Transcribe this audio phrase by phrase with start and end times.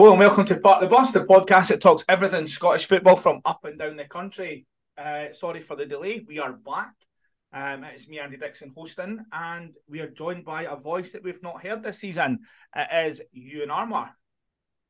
[0.00, 3.42] Hello and welcome to Park the Bus, the podcast that talks everything Scottish football from
[3.44, 4.64] up and down the country.
[4.96, 6.24] Uh, sorry for the delay.
[6.26, 6.94] We are back.
[7.52, 11.42] Um, it's me, Andy Dixon, hosting, and we are joined by a voice that we've
[11.42, 12.38] not heard this season.
[12.74, 14.08] It is Ewan Armour.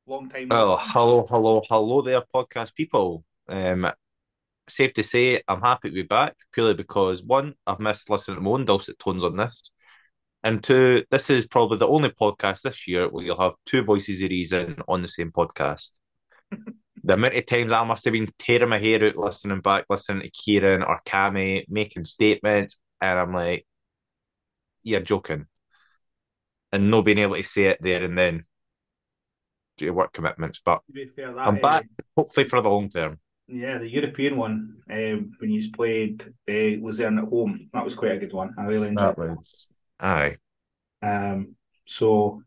[0.06, 0.46] Long time.
[0.48, 3.24] Well, hello, hello, hello there, podcast people.
[3.48, 3.90] Um,
[4.68, 8.42] safe to say, I'm happy to be back purely because one, I've missed listening to
[8.42, 9.72] my own dulcet tones on this,
[10.42, 14.22] and two, this is probably the only podcast this year where you'll have two voices
[14.22, 15.90] of reason on the same podcast.
[17.04, 20.22] the amount of times I must have been tearing my hair out listening back, listening
[20.22, 23.66] to Kieran or Cammy making statements, and I'm like,
[24.82, 25.46] you're joking.
[26.72, 28.44] And not being able to say it there and then
[29.76, 30.60] due to work commitments.
[30.64, 30.82] But
[31.16, 33.18] fair, that, I'm back, uh, hopefully for the long term.
[33.48, 38.12] Yeah, the European one, uh, when you played uh, Luzern at home, that was quite
[38.12, 38.54] a good one.
[38.56, 39.68] I really enjoyed that.
[40.00, 40.36] Aye.
[41.02, 42.42] Um, so,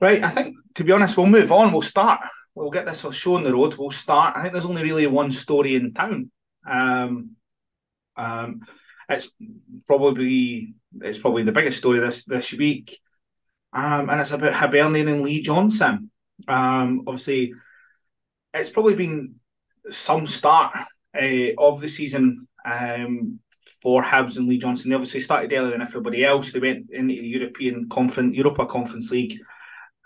[0.00, 1.72] right, I think to be honest, we'll move on.
[1.72, 2.20] We'll start.
[2.54, 3.74] We'll get this show on the road.
[3.74, 4.36] We'll start.
[4.36, 6.30] I think there's only really one story in town.
[6.68, 7.36] Um,
[8.16, 8.60] um,
[9.08, 9.30] it's
[9.86, 12.98] probably it's probably the biggest story this this week,
[13.72, 16.10] um, and it's about Hibernian and Lee Johnson.
[16.46, 17.54] Um, obviously,
[18.52, 19.36] it's probably been
[19.90, 20.74] some start
[21.20, 23.40] uh, of the season um,
[23.80, 24.90] for Hibs and Lee Johnson.
[24.90, 26.52] They obviously started earlier than everybody else.
[26.52, 29.38] They went into the European Conference, Europa Conference League.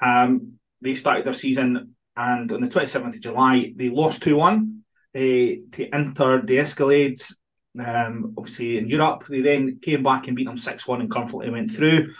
[0.03, 4.83] Um, they started their season, and on the 27th of July, they lost 2 1
[5.15, 7.34] uh, to Inter the Escalades.
[7.79, 11.51] Um, obviously, in Europe, they then came back and beat them 6 1 and comfortably
[11.51, 12.12] went through.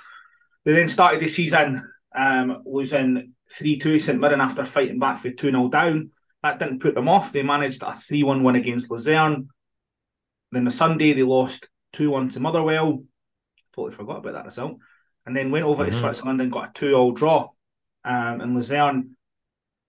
[0.65, 5.31] They then started the season um, losing 3 2 St Mirren after fighting back for
[5.31, 6.11] 2 0 down.
[6.43, 7.33] That didn't put them off.
[7.33, 9.49] They managed a 3 1 win against Luzern.
[10.57, 13.05] Then the Sunday they lost 2 1 to Motherwell.
[13.75, 14.79] Totally forgot about that result.
[15.27, 15.93] And then went over mm-hmm.
[15.93, 17.51] to Switzerland and got a 2 all draw.
[18.05, 19.17] Um, and Luzern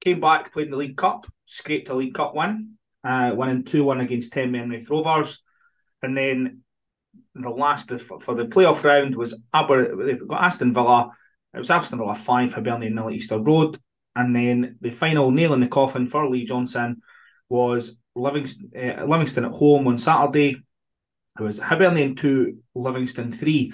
[0.01, 2.73] came back, played in the League Cup, scraped a League Cup win,
[3.05, 5.41] uh, winning 2 1 against 10 men Raith Rovers.
[6.01, 6.63] And then
[7.33, 11.11] the last for the playoff round was Aber, they got Aston Villa.
[11.53, 13.77] It was Aston Villa 5, Hibernian nil at Easter Road.
[14.17, 17.01] And then the final nail in the coffin for Lee Johnson
[17.47, 20.61] was Livingston, uh, Livingston at home on Saturday.
[21.39, 23.71] It was Hibernian 2, Livingston 3.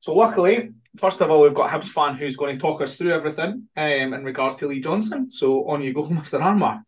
[0.00, 2.94] So, luckily, first of all, we've got a Hibs fan who's going to talk us
[2.94, 5.30] through everything um, in regards to Lee Johnson.
[5.30, 6.40] So, on you go, Mr.
[6.40, 6.82] Armour.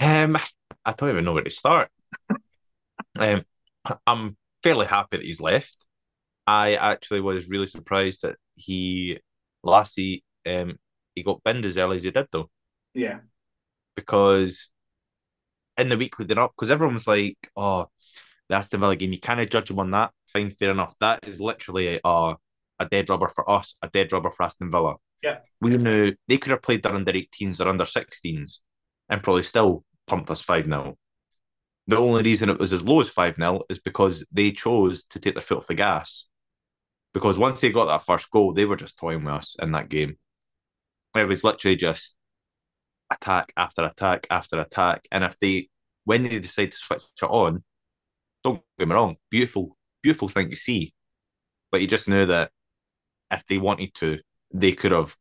[0.00, 0.36] Um,
[0.84, 1.90] I don't even know where to start.
[3.18, 3.44] um,
[4.06, 5.86] I'm fairly happy that he's left.
[6.46, 9.18] I actually was really surprised that he
[9.62, 10.78] last he um
[11.14, 12.50] he got binned as early as he did though.
[12.94, 13.18] Yeah.
[13.96, 14.70] Because
[15.78, 17.88] in the week leading up because everyone's like, oh,
[18.48, 20.12] the Aston Villa game, you can't judge them on that.
[20.26, 20.94] Fine, fair enough.
[21.00, 22.36] That is literally a,
[22.78, 24.96] a dead rubber for us, a dead rubber for Aston Villa.
[25.22, 25.38] Yeah.
[25.60, 28.60] We knew they could have played their under 18s or under 16s
[29.08, 30.96] and probably still pumped us 5 0.
[31.88, 35.18] The only reason it was as low as 5 0 is because they chose to
[35.18, 36.26] take their foot off the gas.
[37.14, 39.88] Because once they got that first goal, they were just toying with us in that
[39.88, 40.18] game.
[41.14, 42.15] It was literally just
[43.10, 45.06] attack after attack after attack.
[45.10, 45.68] And if they,
[46.04, 47.62] when they decide to switch it on,
[48.44, 50.92] don't get me wrong, beautiful, beautiful thing to see.
[51.70, 52.50] But you just knew that
[53.30, 54.20] if they wanted to,
[54.52, 55.16] they could have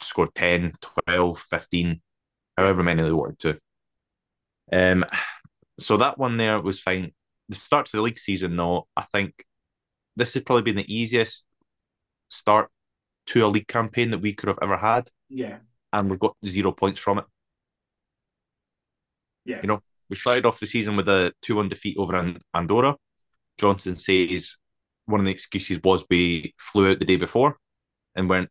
[0.00, 0.72] scored 10,
[1.06, 2.00] 12, 15,
[2.56, 3.58] however many they wanted to.
[4.72, 5.04] Um,
[5.78, 7.12] so that one there was fine.
[7.48, 9.44] The start to the league season, though, I think
[10.16, 11.46] this has probably been the easiest
[12.28, 12.70] start
[13.26, 15.10] to a league campaign that we could have ever had.
[15.28, 15.58] Yeah
[16.00, 17.24] and we've got zero points from it.
[19.44, 19.60] Yeah.
[19.62, 19.80] You know,
[20.10, 22.96] we started off the season with a 2 1 defeat over Andorra.
[23.58, 24.56] Johnson says
[25.06, 27.56] one of the excuses was we flew out the day before
[28.14, 28.50] and weren't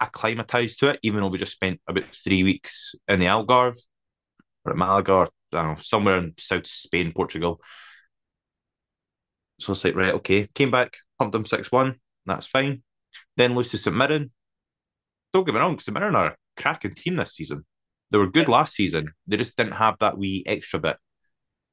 [0.00, 3.78] acclimatized to it, even though we just spent about three weeks in the Algarve
[4.64, 7.60] or at Malaga or I don't know, somewhere in South Spain, Portugal.
[9.58, 10.48] So it's like, right, okay.
[10.54, 11.94] Came back, pumped them 6 1.
[12.26, 12.82] That's fine.
[13.36, 14.32] Then lose to St Mirren.
[15.32, 17.64] Don't get me wrong, St Mirren are cracking team this season.
[18.10, 19.12] They were good last season.
[19.26, 20.96] They just didn't have that wee extra bit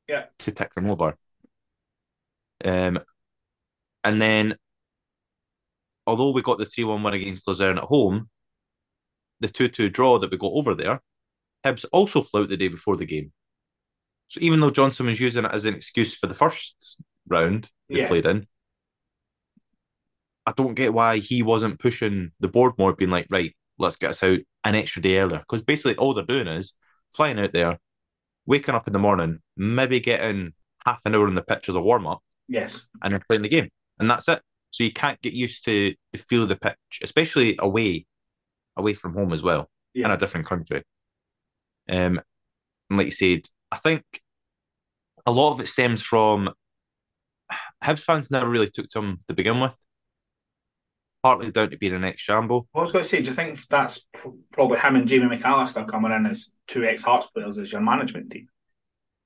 [0.08, 0.26] yeah.
[0.40, 1.18] to tick them over.
[2.64, 3.00] Um,
[4.04, 4.58] and then,
[6.08, 8.30] although we got the 3 1 win against Luzern at home,
[9.40, 11.02] the 2 2 draw that we got over there,
[11.66, 13.32] Hibs also flew out the day before the game.
[14.28, 18.00] So even though Johnson was using it as an excuse for the first round they
[18.00, 18.08] yeah.
[18.08, 18.48] played in,
[20.46, 24.12] I don't get why he wasn't pushing the board more, being like, right, let's get
[24.12, 25.40] us out an extra day earlier.
[25.40, 26.74] Because basically all they're doing is
[27.14, 27.80] flying out there,
[28.46, 30.54] waking up in the morning, maybe getting
[30.86, 32.22] half an hour on the pitch as a warm up.
[32.48, 32.86] Yes.
[33.02, 33.70] And then playing the game.
[34.00, 34.42] And that's it.
[34.72, 38.06] So you can't get used to the feel of the pitch, especially away,
[38.76, 39.70] away from home as well.
[39.94, 40.06] yeah.
[40.06, 40.84] in a different country.
[41.90, 42.20] Um,
[42.90, 43.42] and like you said,
[43.72, 44.04] I think
[45.26, 46.50] a lot of it stems from
[47.84, 49.78] Hibs fans never really took to him to begin with.
[51.24, 52.68] Partly down to being an ex Jambo.
[52.76, 54.06] I was going to say, do you think that's
[54.52, 58.30] probably him and Jamie McAllister coming in as two ex Hearts players as your management
[58.30, 58.50] team?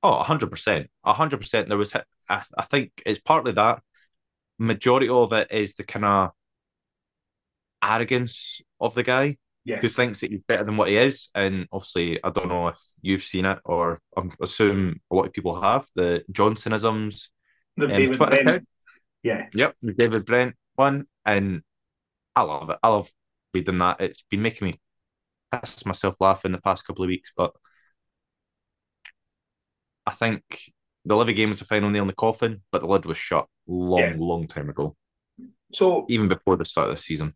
[0.04, 0.88] Oh, 100%.
[1.06, 1.68] 100%.
[1.68, 3.82] There was, I, I think it's partly that.
[4.60, 6.32] Majority of it is the kind of
[7.84, 9.82] arrogance of the guy yes.
[9.82, 11.30] who thinks that he's better than what he is.
[11.36, 15.34] And obviously, I don't know if you've seen it or I assume a lot of
[15.34, 17.30] people have the Johnsonisms.
[17.76, 18.48] The um, David Twitter Brent.
[18.48, 18.68] Account.
[19.24, 19.46] Yeah.
[19.54, 19.76] Yep.
[19.82, 21.06] The David Brent one.
[21.26, 21.62] And
[22.38, 22.78] I love it.
[22.84, 23.10] I love
[23.52, 24.00] reading that.
[24.00, 24.80] It's been making me
[25.52, 27.52] piss myself laugh in the past couple of weeks, but
[30.06, 30.44] I think
[31.04, 33.48] the Livy game was the final nail in the coffin, but the lid was shut
[33.66, 34.14] long, yeah.
[34.20, 34.96] long time ago.
[35.74, 37.34] So even before the start of the season.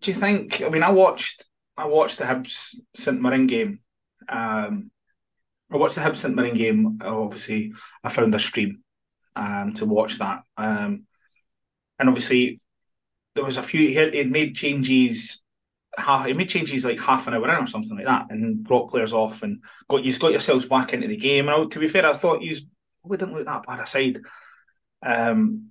[0.00, 0.62] Do you think?
[0.62, 3.78] I mean, I watched I watched the Hibs St Mirren game.
[4.28, 4.90] Um,
[5.72, 6.98] I watched the Hibs St Mirren game.
[7.04, 7.72] Obviously,
[8.02, 8.82] I found a stream
[9.36, 11.04] um, to watch that, um,
[12.00, 12.60] and obviously
[13.34, 13.80] there was a few.
[13.80, 15.42] He had, he had made changes.
[15.96, 18.90] Half, he made changes like half an hour in or something like that, and brought
[18.90, 21.48] players off and got you got yourselves back into the game.
[21.48, 22.56] And to be fair, I thought you
[23.02, 24.20] we didn't look that bad aside.
[25.02, 25.70] Um,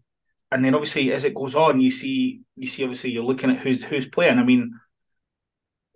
[0.52, 3.58] and then obviously as it goes on, you see you see obviously you're looking at
[3.58, 4.40] who's who's playing.
[4.40, 4.80] I mean,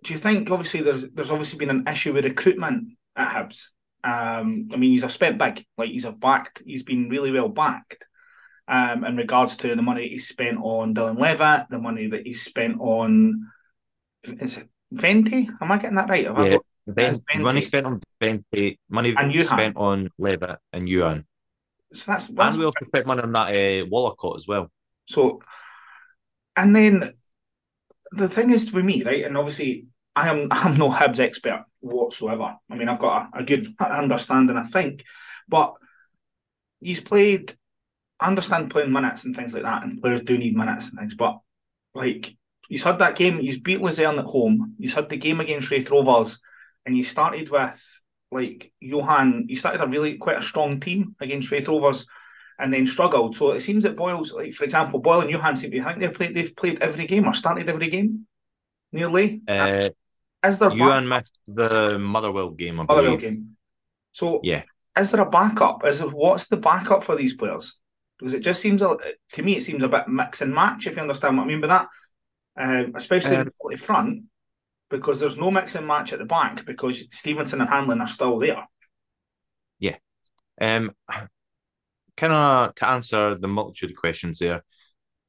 [0.04, 3.66] do you think obviously there's there's obviously been an issue with recruitment at Hibs?
[4.04, 7.48] Um, I mean, he's a spent big, like he's a backed, he's been really well
[7.48, 8.04] backed.
[8.66, 12.32] Um, in regards to the money he spent on Dylan Levitt, the money that he
[12.32, 13.50] spent on
[14.22, 15.48] is it Vente?
[15.60, 16.26] Am I getting that right?
[16.26, 16.56] Have yeah,
[16.86, 21.24] ben, money spent on Vente, money and spent on Levitt and Youan.
[21.92, 24.70] So that's, that's and we also spent money on that uh, Wollacott as well.
[25.06, 25.40] So,
[26.56, 27.12] and then
[28.12, 29.24] the thing is with me, right?
[29.24, 32.56] And obviously, I am I'm no Hibs expert whatsoever.
[32.70, 35.04] I mean, I've got a, a good understanding, I think,
[35.48, 35.74] but
[36.80, 37.54] he's played.
[38.20, 41.14] I understand playing minutes and things like that, and players do need minutes and things.
[41.14, 41.38] But
[41.94, 42.36] like,
[42.68, 43.38] he's had that game.
[43.38, 44.74] He's beat Luzern at home.
[44.78, 46.40] He's had the game against Raith Rovers,
[46.86, 49.48] and he started with like Youan.
[49.48, 52.06] He started a really quite a strong team against Raith Rovers
[52.58, 53.34] and then struggled.
[53.34, 55.98] So it seems that Boyle's like, for example, Boyle and Youan seem to I think
[55.98, 58.26] they've played they've played every game or started every game
[58.92, 59.42] nearly.
[59.48, 59.90] Uh,
[60.44, 63.56] is there Youan back- missed the Motherwell game, I Motherwell game.
[64.12, 64.62] So yeah,
[64.96, 65.84] is there a backup?
[65.86, 67.76] Is there, what's the backup for these players?
[68.18, 68.96] Because it just seems a,
[69.32, 70.86] to me it seems a bit mix and match.
[70.86, 71.88] If you understand what I mean by that,
[72.56, 74.24] um, especially um, the front,
[74.90, 78.38] because there's no mix and match at the back because Stevenson and Hanlon are still
[78.38, 78.64] there.
[79.80, 79.96] Yeah.
[80.60, 80.92] Um,
[82.16, 84.62] kind of to answer the multitude of questions there.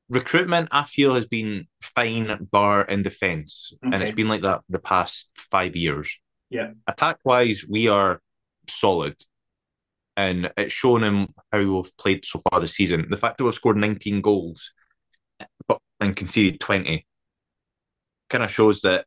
[0.07, 3.95] Recruitment, I feel, has been fine, bar in defence, okay.
[3.95, 6.19] and it's been like that the past five years.
[6.51, 6.73] Yeah.
[6.85, 8.21] Attack wise, we are
[8.69, 9.15] solid,
[10.17, 13.07] and it's shown in how we've played so far this season.
[13.09, 14.71] The fact that we've scored 19 goals,
[15.67, 17.05] but and conceded 20,
[18.29, 19.05] kind of shows that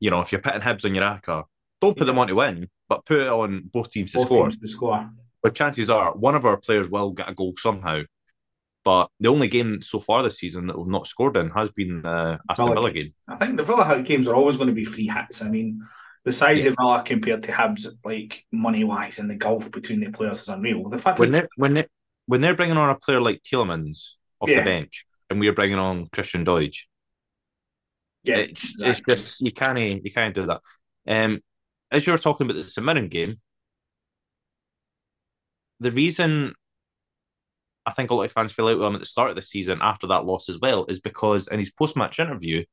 [0.00, 1.44] you know if you're putting Hibs on your ACCA,
[1.80, 2.12] don't put yeah.
[2.12, 4.42] them on to win, but put it on both teams to both score.
[4.44, 5.10] Teams to score
[5.42, 8.02] but chances are one of our players will get a goal somehow.
[8.84, 12.02] But the only game so far this season that we've not scored in has been
[12.02, 13.14] the Aston Villa, Villa game.
[13.28, 15.42] I think the Villa games are always going to be free hits.
[15.42, 15.82] I mean,
[16.28, 16.70] the size yeah.
[16.70, 20.48] of Villa compared to Hibs, like money wise, and the gulf between the players is
[20.50, 20.86] unreal.
[20.90, 21.86] The fact when they're when they
[22.26, 24.58] when they're bringing on a player like Tielemans off yeah.
[24.58, 26.80] the bench, and we're bringing on Christian Doidge,
[28.24, 29.14] yeah, it's, exactly.
[29.14, 30.60] it's just you can't you can't do that.
[31.06, 31.40] Um,
[31.90, 33.40] as you were talking about the St Mirren game,
[35.80, 36.52] the reason
[37.86, 39.40] I think a lot of fans fell out with him at the start of the
[39.40, 42.64] season after that loss as well is because in his post match interview,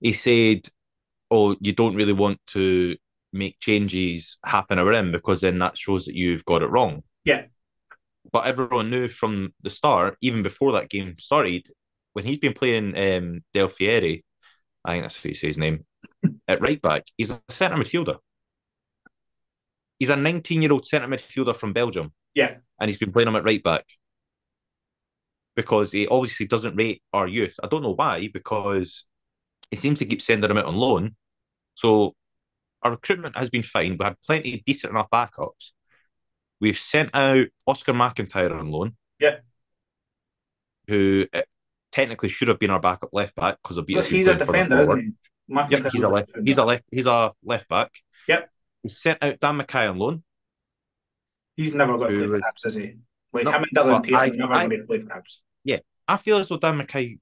[0.00, 0.66] he said,
[1.30, 2.96] Oh, you don't really want to
[3.32, 7.02] make changes half an hour in because then that shows that you've got it wrong.
[7.24, 7.44] Yeah.
[8.32, 11.68] But everyone knew from the start, even before that game started,
[12.12, 14.24] when he's been playing um, Del Fieri,
[14.84, 15.84] I think that's what he says his name,
[16.48, 18.18] at right back, he's a centre midfielder.
[19.98, 22.12] He's a 19 year old centre midfielder from Belgium.
[22.34, 22.56] Yeah.
[22.80, 23.84] And he's been playing him at right back
[25.56, 27.54] because he obviously doesn't rate our youth.
[27.62, 29.06] I don't know why, because
[29.70, 31.16] he seems to keep sending him out on loan.
[31.74, 32.14] So
[32.82, 33.96] our recruitment has been fine.
[33.98, 35.72] We had plenty of decent enough backups.
[36.60, 38.96] We've sent out Oscar McIntyre on loan.
[39.20, 39.38] Yeah.
[40.88, 41.42] Who uh,
[41.92, 45.12] technically should have been our backup left back because he's a defender, isn't he?
[45.48, 46.32] Yep, he's a left.
[46.44, 46.84] He's a left.
[46.90, 47.90] He's a left back.
[48.26, 48.50] Yep.
[48.82, 50.22] He sent out Dan McKay on loan.
[51.56, 52.94] He's never going to play for Hibs, is he?
[53.32, 55.36] Like no, him and Dylan Tait never going to play for Hibs.
[55.64, 57.18] Yeah, I feel as though Dan McKay,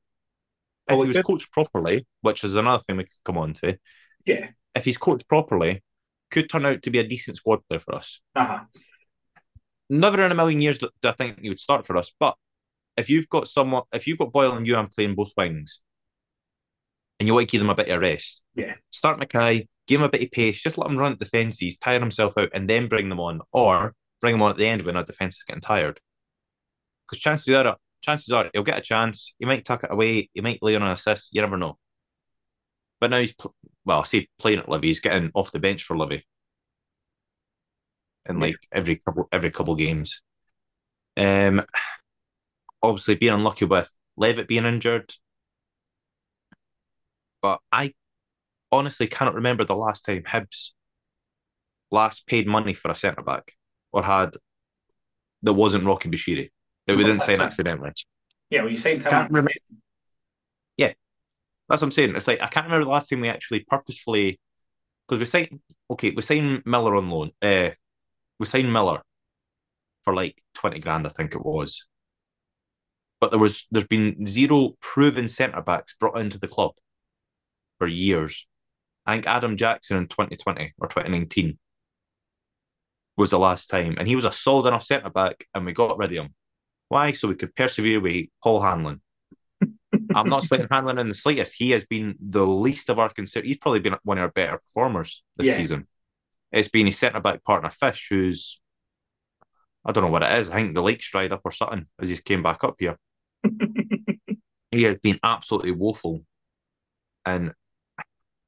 [0.89, 3.79] if oh, he was coached properly, which is another thing we could come on to,
[4.25, 5.83] yeah, if he's coached properly,
[6.31, 8.21] could turn out to be a decent squad player for us.
[8.35, 8.61] Uh-huh.
[9.89, 12.13] Never in a million years do I think he would start for us.
[12.19, 12.37] But
[12.97, 15.81] if you've got someone, if you've got Boyle and Youan playing both wings,
[17.19, 20.07] and you want to give them a bit of rest, yeah, start Mackay, give him
[20.07, 22.89] a bit of pace, just let him run at defences, tire himself out, and then
[22.89, 25.61] bring them on, or bring them on at the end when our defence is getting
[25.61, 26.01] tired.
[27.07, 29.35] Because chances are, chances are he'll get a chance.
[29.39, 30.31] He might tuck it away.
[30.33, 31.35] He might lay on an assist.
[31.35, 31.79] You never know.
[33.01, 33.35] But now he's
[33.85, 34.89] well, I say playing at Livy.
[34.89, 36.25] He's getting off the bench for Livy,
[38.25, 40.23] and like every couple every couple games.
[41.17, 41.63] Um,
[42.83, 45.13] obviously being unlucky with Levitt being injured,
[47.43, 47.95] but I
[48.73, 50.73] honestly cannot remember the last time Hibs
[51.91, 53.53] last paid money for a centre back
[53.93, 54.35] or had
[55.43, 56.51] that wasn't Rocky Bushiri
[56.87, 57.93] that we didn't sign accidentally.
[58.51, 59.11] Yeah, well, you signed him.
[59.11, 59.51] Can't remember.
[60.77, 60.93] Yeah,
[61.69, 62.15] that's what I'm saying.
[62.15, 64.41] It's like I can't remember the last time we actually purposefully
[65.07, 65.61] because we signed.
[65.91, 67.31] Okay, we signed Miller on loan.
[67.43, 67.71] Uh,
[68.39, 69.03] we signed Miller
[70.05, 71.87] for like twenty grand, I think it was.
[73.21, 76.73] But there was there's been zero proven centre backs brought into the club
[77.79, 78.47] for years.
[79.07, 81.59] I think Adam Jackson in 2020 or 2019
[83.17, 85.97] was the last time, and he was a solid enough centre back, and we got
[85.97, 86.35] rid of him.
[86.89, 87.13] Why?
[87.13, 89.01] So we could persevere with Paul Hanlon.
[90.15, 91.55] I'm not slating Hanlon in the slightest.
[91.57, 93.45] He has been the least of our concern.
[93.45, 95.57] He's probably been one of our better performers this yeah.
[95.57, 95.87] season.
[96.53, 98.61] It's been his centre back partner Fish, who's
[99.85, 100.51] I don't know what it is.
[100.51, 102.99] I think the lake's dried up or something as he came back up here.
[104.73, 106.25] he has been absolutely woeful.
[107.25, 107.53] And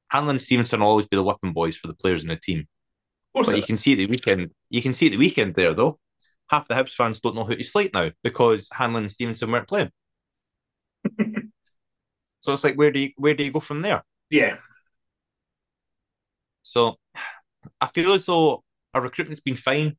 [0.09, 2.67] Hanlon and Stevenson will always be the weapon boys for the players in the team.
[3.33, 4.51] But you can see the weekend.
[4.69, 5.99] You can see the weekend there though.
[6.49, 9.67] Half the Hibs fans don't know who to slate now because Hanlon and Stevenson weren't
[9.67, 9.91] playing.
[12.41, 14.03] so it's like where do you where do you go from there?
[14.29, 14.57] Yeah.
[16.63, 16.97] So
[17.79, 18.63] I feel as though
[18.93, 19.97] our recruitment's been fine.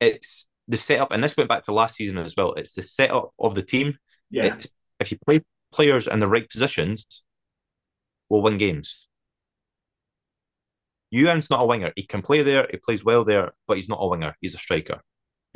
[0.00, 2.52] It's the setup, and this went back to last season as well.
[2.54, 3.96] It's the setup of the team.
[4.30, 4.54] Yeah.
[4.54, 4.66] It's,
[5.00, 5.42] if you play
[5.72, 7.24] players in the right positions,
[8.28, 9.06] we'll win games.
[11.10, 11.92] Youan's not a winger.
[11.96, 12.66] He can play there.
[12.70, 14.36] He plays well there, but he's not a winger.
[14.40, 15.00] He's a striker.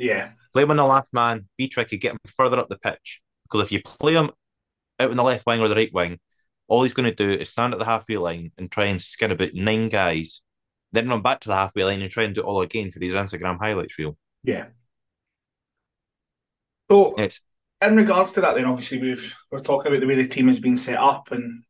[0.03, 0.31] Yeah.
[0.51, 1.47] Play him in the last man.
[1.57, 1.97] Be tricky.
[1.97, 3.21] Get him further up the pitch.
[3.43, 4.31] Because if you play him
[4.99, 6.19] out in the left wing or the right wing,
[6.67, 9.31] all he's going to do is stand at the halfway line and try and skin
[9.31, 10.41] about nine guys,
[10.91, 12.99] then run back to the halfway line and try and do it all again for
[12.99, 14.17] his Instagram highlights reel.
[14.43, 14.67] Yeah.
[16.91, 17.39] So, it's,
[17.81, 20.59] in regards to that, then obviously we've we're talking about the way the team has
[20.59, 21.63] been set up, and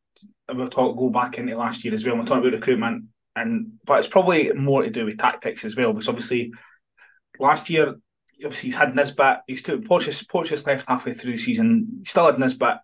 [0.51, 2.15] we'll talk go back into last year as well.
[2.15, 5.93] We're talking about recruitment and but it's probably more to do with tactics as well,
[5.93, 6.53] because obviously
[7.39, 7.95] last year,
[8.37, 12.25] obviously he's had Nisbet, he's took Porteous, Porteous left halfway through the season, he still
[12.25, 12.79] had Nisbet.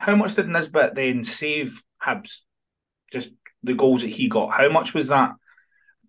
[0.00, 2.38] How much did Nisbet then save Hibs?
[3.12, 3.30] Just
[3.62, 4.52] the goals that he got.
[4.52, 5.32] How much was that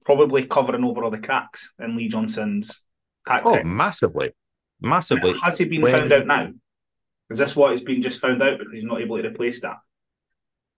[0.06, 2.82] probably covering over all the cracks in Lee Johnson's
[3.28, 3.58] tactics?
[3.62, 4.32] Oh, massively.
[4.82, 5.34] Massively.
[5.44, 5.92] Has he been when...
[5.92, 6.50] found out now?
[7.30, 9.78] Is this what has been just found out because he's not able to replace that?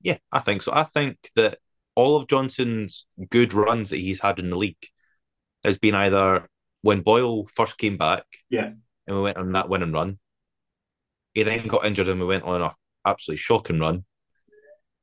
[0.01, 0.71] Yeah, I think so.
[0.73, 1.59] I think that
[1.95, 4.75] all of Johnson's good runs that he's had in the league
[5.63, 6.49] has been either
[6.81, 8.71] when Boyle first came back, yeah,
[9.07, 10.19] and we went on that winning run.
[11.33, 14.05] He then got injured and we went on a absolutely shocking run.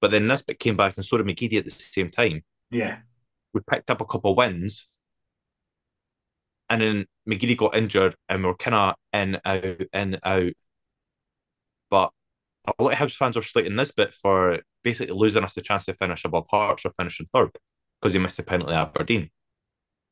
[0.00, 2.42] But then Nisbet came back and so did McGeady at the same time.
[2.70, 2.99] Yeah.
[3.52, 4.88] We picked up a couple of wins.
[6.70, 10.52] And then McGeady got injured and we are kind of in, out, in, out.
[11.90, 12.12] But
[12.66, 15.94] a lot of Hibs fans are slating Nisbet for basically losing us the chance to
[15.94, 17.50] finish above Hearts or finishing third
[18.00, 19.30] because he missed a penalty at Aberdeen.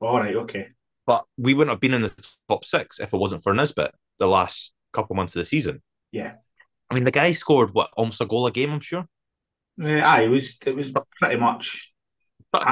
[0.01, 0.69] All right, okay.
[1.07, 4.27] But we wouldn't have been in the top six if it wasn't for Nisbet the
[4.27, 5.83] last couple months of the season.
[6.11, 6.35] Yeah.
[6.91, 8.73] I mean, the guy scored what almost a goal a game.
[8.73, 9.07] I'm sure.
[9.79, 11.93] Yeah, it was it was pretty much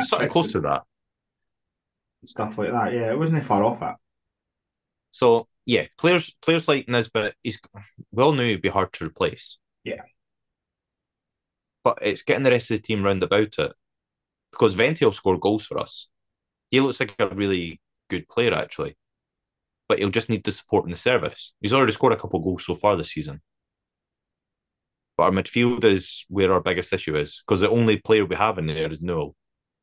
[0.07, 0.85] something close to that.
[2.25, 2.93] Stuff like that.
[2.93, 3.95] Yeah, it wasn't far off it.
[5.11, 7.61] So yeah, players players like Nisbet, he's
[8.11, 9.59] well knew he'd be hard to replace.
[9.85, 10.03] Yeah.
[11.83, 13.73] But it's getting the rest of the team round about it
[14.51, 16.09] because Vente will score goals for us.
[16.71, 18.97] He looks like a really good player, actually.
[19.89, 21.53] But he'll just need the support in the service.
[21.61, 23.41] He's already scored a couple goals so far this season.
[25.17, 28.59] But our midfield is where our biggest issue is because the only player we have
[28.59, 29.37] in there is Newell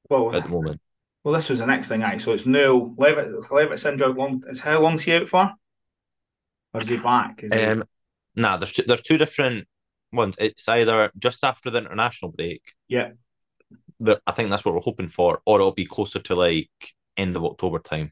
[0.10, 0.82] well, at the moment.
[1.24, 2.20] Well, this was the next thing, actually.
[2.20, 2.96] So it's Newell.
[2.98, 4.18] Levitt, Levitt's injured.
[4.18, 5.51] Long, is how long's he out for?
[6.74, 7.44] Or is he back?
[7.44, 7.84] Is um,
[8.36, 8.42] he...
[8.42, 9.68] Nah, there's two, there's two different
[10.12, 10.36] ones.
[10.40, 12.63] It's either just after the international break.
[12.88, 13.12] Yeah.
[14.00, 16.70] That I think that's what we're hoping for, or it'll be closer to like
[17.18, 18.12] end of October time.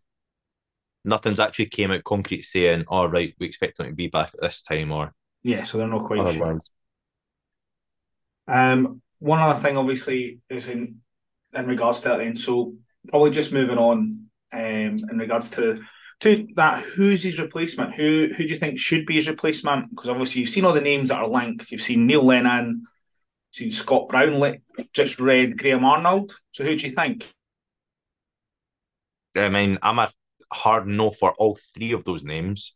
[1.06, 4.32] Nothing's actually came out concrete saying, "All oh, right, we expect him to be back
[4.34, 5.14] at this time," or
[5.44, 6.58] yeah, so they're not quite sure.
[8.48, 11.02] Um, one other thing, obviously, is in
[11.54, 12.38] in regards to that then.
[12.38, 12.76] So
[13.08, 14.62] probably just moving on um,
[15.12, 15.82] in regards to
[16.22, 17.96] to that, who's his replacement?
[17.96, 19.90] Who who do you think should be his replacement?
[19.90, 21.72] Because obviously you've seen all the names that are linked.
[21.72, 22.86] You've seen Neil Lennon,
[23.52, 24.62] seen Scott Brownlee,
[24.94, 26.36] just read Graham Arnold.
[26.52, 27.26] So who do you think?
[29.36, 30.10] I mean, I'm a
[30.52, 32.76] hard no for all three of those names.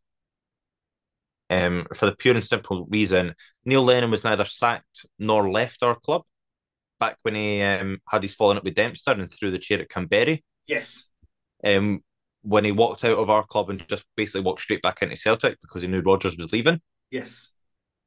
[1.49, 5.95] Um, for the pure and simple reason, Neil Lennon was neither sacked nor left our
[5.95, 6.23] club
[6.99, 9.89] back when he um, had his falling up with Dempster and threw the chair at
[9.89, 10.43] Canberry.
[10.67, 11.07] Yes.
[11.63, 12.01] Um,
[12.43, 15.59] when he walked out of our club and just basically walked straight back into Celtic
[15.61, 16.81] because he knew Rodgers was leaving.
[17.11, 17.51] Yes.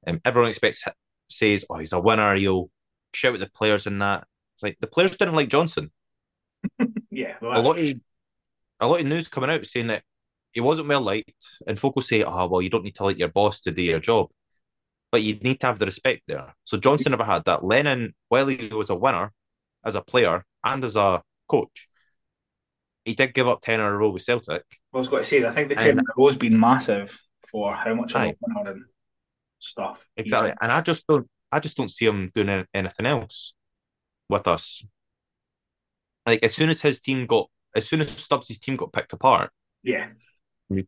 [0.07, 0.83] Um, everyone expects
[1.31, 2.35] says, "Oh, he's a winner.
[2.35, 2.71] He'll
[3.15, 5.91] shout at the players and that." It's like the players didn't like Johnson.
[7.11, 7.95] yeah, well, a lot of
[8.81, 10.03] a lot of news coming out saying that
[10.53, 13.19] he wasn't well liked, and folk will say, "Oh, well, you don't need to like
[13.19, 14.29] your boss to do your job."
[15.13, 16.55] But you need to have the respect there.
[16.65, 17.65] So Johnson never had that.
[17.65, 19.33] Lennon, while he was a winner
[19.85, 21.89] as a player and as a coach,
[23.05, 24.65] he did give up 10 in a row with Celtic.
[24.93, 27.19] I was going to say, I think the 10 in a row has been massive
[27.51, 28.85] for how much of a winner and
[29.59, 30.09] stuff.
[30.17, 30.53] Exactly.
[30.61, 33.55] And I just don't I just don't see him doing anything else
[34.29, 34.85] with us.
[36.27, 39.51] Like as soon as his team got as soon as Stubbs' team got picked apart,
[39.83, 40.09] yeah,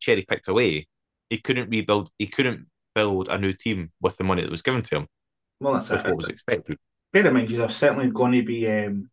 [0.00, 0.86] cherry picked away,
[1.30, 4.82] he couldn't rebuild he couldn't build a new team with the money that was given
[4.82, 5.06] to him.
[5.60, 6.78] Well that's what was expected.
[7.12, 9.10] Bear in mind you're certainly going to be um,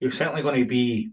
[0.00, 1.10] you're certainly going to be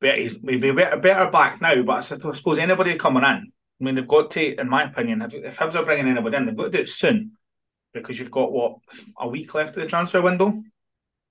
[0.00, 4.08] better maybe better, better back now, but I suppose anybody coming in I mean, they've
[4.08, 6.70] got to, in my opinion, if, if Hibs are bringing anybody in, they've got to
[6.70, 7.32] do it soon
[7.92, 8.78] because you've got what
[9.18, 10.52] a week left of the transfer window.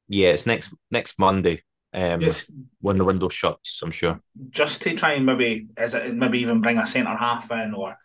[0.08, 1.64] Yeah, it's next next Monday.
[1.94, 2.52] Um, yes.
[2.82, 4.20] when the window shuts, I'm sure.
[4.50, 7.96] Just to try and maybe is it maybe even bring a centre half in or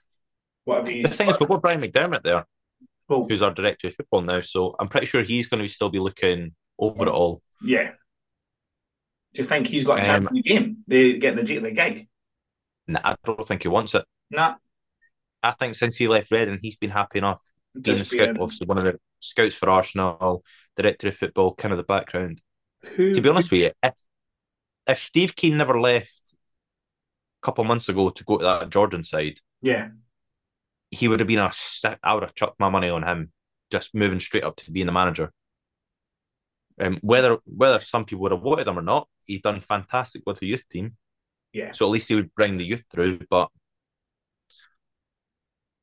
[0.65, 0.87] whatever.
[0.87, 2.45] The thing is, we've got Brian McDermott there,
[3.09, 4.41] well, who's our director of football now.
[4.43, 7.41] So I'm pretty sure he's going to still be looking over it all.
[7.63, 7.93] Yeah.
[9.33, 10.77] Do you think he's got a chance um, in the game?
[10.87, 12.09] They get the the gig.
[12.87, 14.05] Nah, I don't think he wants it.
[14.31, 14.57] Nah.
[15.43, 17.43] I think since he left Reading, he's been happy enough
[17.81, 20.43] being a scout, obviously one of the scouts for Arsenal,
[20.77, 22.41] director of football, kind of the background.
[22.85, 23.95] Who, to be honest with you, if
[24.87, 29.41] if Steve Kean never left a couple months ago to go to that Jordan side,
[29.61, 29.89] yeah,
[30.91, 31.51] he would have been a.
[32.03, 33.33] I would have chucked my money on him,
[33.71, 35.33] just moving straight up to being the manager.
[36.81, 40.39] Um, whether whether some people would have wanted him or not, he's done fantastic with
[40.39, 40.97] the youth team.
[41.53, 41.73] Yeah.
[41.73, 43.21] So at least he would bring the youth through.
[43.29, 43.49] But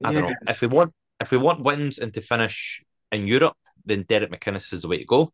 [0.03, 3.57] I don't know if we want if we want wins and to finish in Europe,
[3.85, 5.33] then Derek McInnes is the way to go.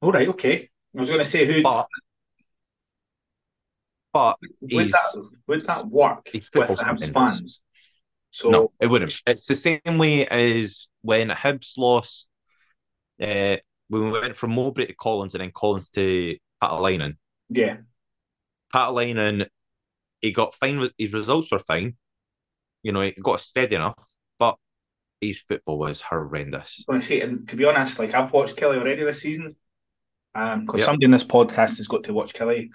[0.00, 0.70] All right, okay.
[0.96, 1.86] I was going to say who, but
[4.12, 7.62] but would that would that work with Hibs fans?
[8.32, 9.20] So no, it wouldn't.
[9.26, 12.28] It's the same way as when Hibs lost.
[13.20, 13.56] Uh,
[13.88, 17.16] when we went from Mowbray to Collins and then Collins to Paatelainen.
[17.48, 17.78] Yeah.
[18.72, 19.46] Paatelainen,
[20.20, 20.88] he got fine.
[20.96, 21.96] His results were fine.
[22.82, 24.02] You know, he got steady enough,
[24.38, 24.56] but
[25.20, 26.84] his football was horrendous.
[26.88, 29.56] I say, and to be honest, like I've watched Killie already this season,
[30.34, 30.86] um, because yep.
[30.86, 32.70] somebody in this podcast has got to watch Killie,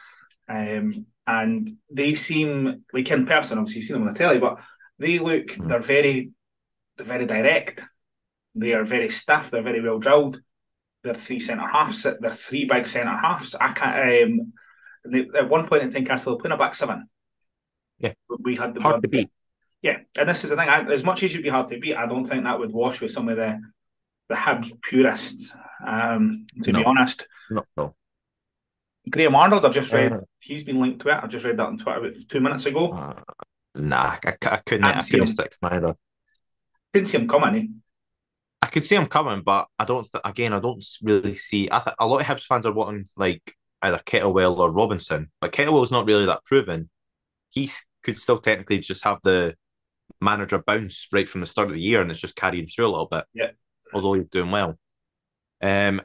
[0.50, 3.58] um, and they seem like in person.
[3.58, 4.60] Obviously, you've seen them on the telly, but
[5.00, 5.68] they look mm.
[5.68, 6.32] they're very,
[6.98, 7.82] they're very direct.
[8.54, 9.52] They are very stiff.
[9.52, 10.42] They're very well drilled.
[11.04, 12.04] They're three centre halves.
[12.04, 13.56] They're three big centre halves.
[13.56, 14.32] I can't.
[14.32, 14.54] Um,
[15.06, 17.08] they, at one point, I think I still playing a back seven.
[18.00, 19.30] Yeah, we had the hard to beat.
[19.82, 20.68] Yeah, and this is the thing.
[20.68, 23.02] I, as much as you'd be hard to beat, I don't think that would wash
[23.02, 23.62] with some of the
[24.30, 25.54] the Hibs purists.
[25.86, 26.80] Um, to no.
[26.80, 27.96] be honest, no, no.
[29.10, 30.14] Graham Arnold, I've just read.
[30.14, 31.24] Uh, he's been linked to it.
[31.24, 32.92] I've just read that on Twitter about two minutes ago.
[32.92, 33.14] Uh,
[33.76, 34.84] nah, I, I couldn't.
[34.84, 35.96] I couldn't stick to either.
[36.94, 37.56] Couldn't see him coming.
[37.56, 37.68] Eh?
[38.62, 40.10] I could see him coming, but I don't.
[40.12, 41.70] Th- again, I don't really see.
[41.72, 45.52] I think a lot of Hibs fans are wanting like either Kettlewell or Robinson, but
[45.52, 46.90] Kettlewell's not really that proven.
[47.52, 47.70] He
[48.02, 49.56] could still technically just have the
[50.20, 52.88] manager bounce right from the start of the year, and it's just carrying through a
[52.88, 53.26] little bit.
[53.34, 53.52] Yeah.
[53.94, 54.78] Although he's doing well.
[55.62, 56.02] Um,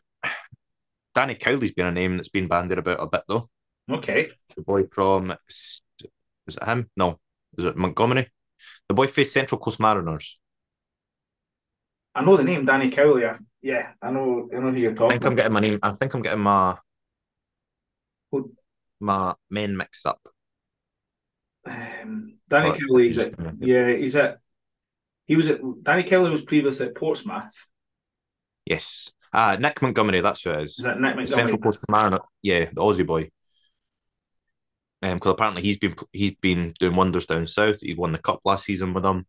[1.14, 3.48] Danny Cowley's been a name that's been bandied about a bit though.
[3.90, 4.30] Okay.
[4.54, 5.82] The boy from is
[6.48, 6.90] it him?
[6.96, 7.18] No,
[7.56, 8.28] is it Montgomery?
[8.88, 10.38] The boy faced Central Coast Mariners.
[12.14, 13.24] I know the name Danny Cowley.
[13.62, 14.48] Yeah, I know.
[14.54, 15.12] I know who you're talking.
[15.12, 15.78] I think I'm getting my name.
[15.82, 16.76] I think I'm getting my
[19.00, 20.20] my men mixed up.
[21.66, 24.38] Um, Danny Kelly, is at, yeah, he's at.
[25.30, 27.68] He was at Danny Kelly was previously at Portsmouth.
[28.66, 30.20] Yes, ah, Nick Montgomery.
[30.22, 30.70] That's who it is.
[30.70, 31.26] Is that Nick Montgomery?
[31.28, 32.18] Central Coast Mariner.
[32.42, 33.30] Yeah, the Aussie boy.
[35.02, 37.80] Um, because apparently he's been he's been doing wonders down south.
[37.80, 39.24] He won the cup last season with them.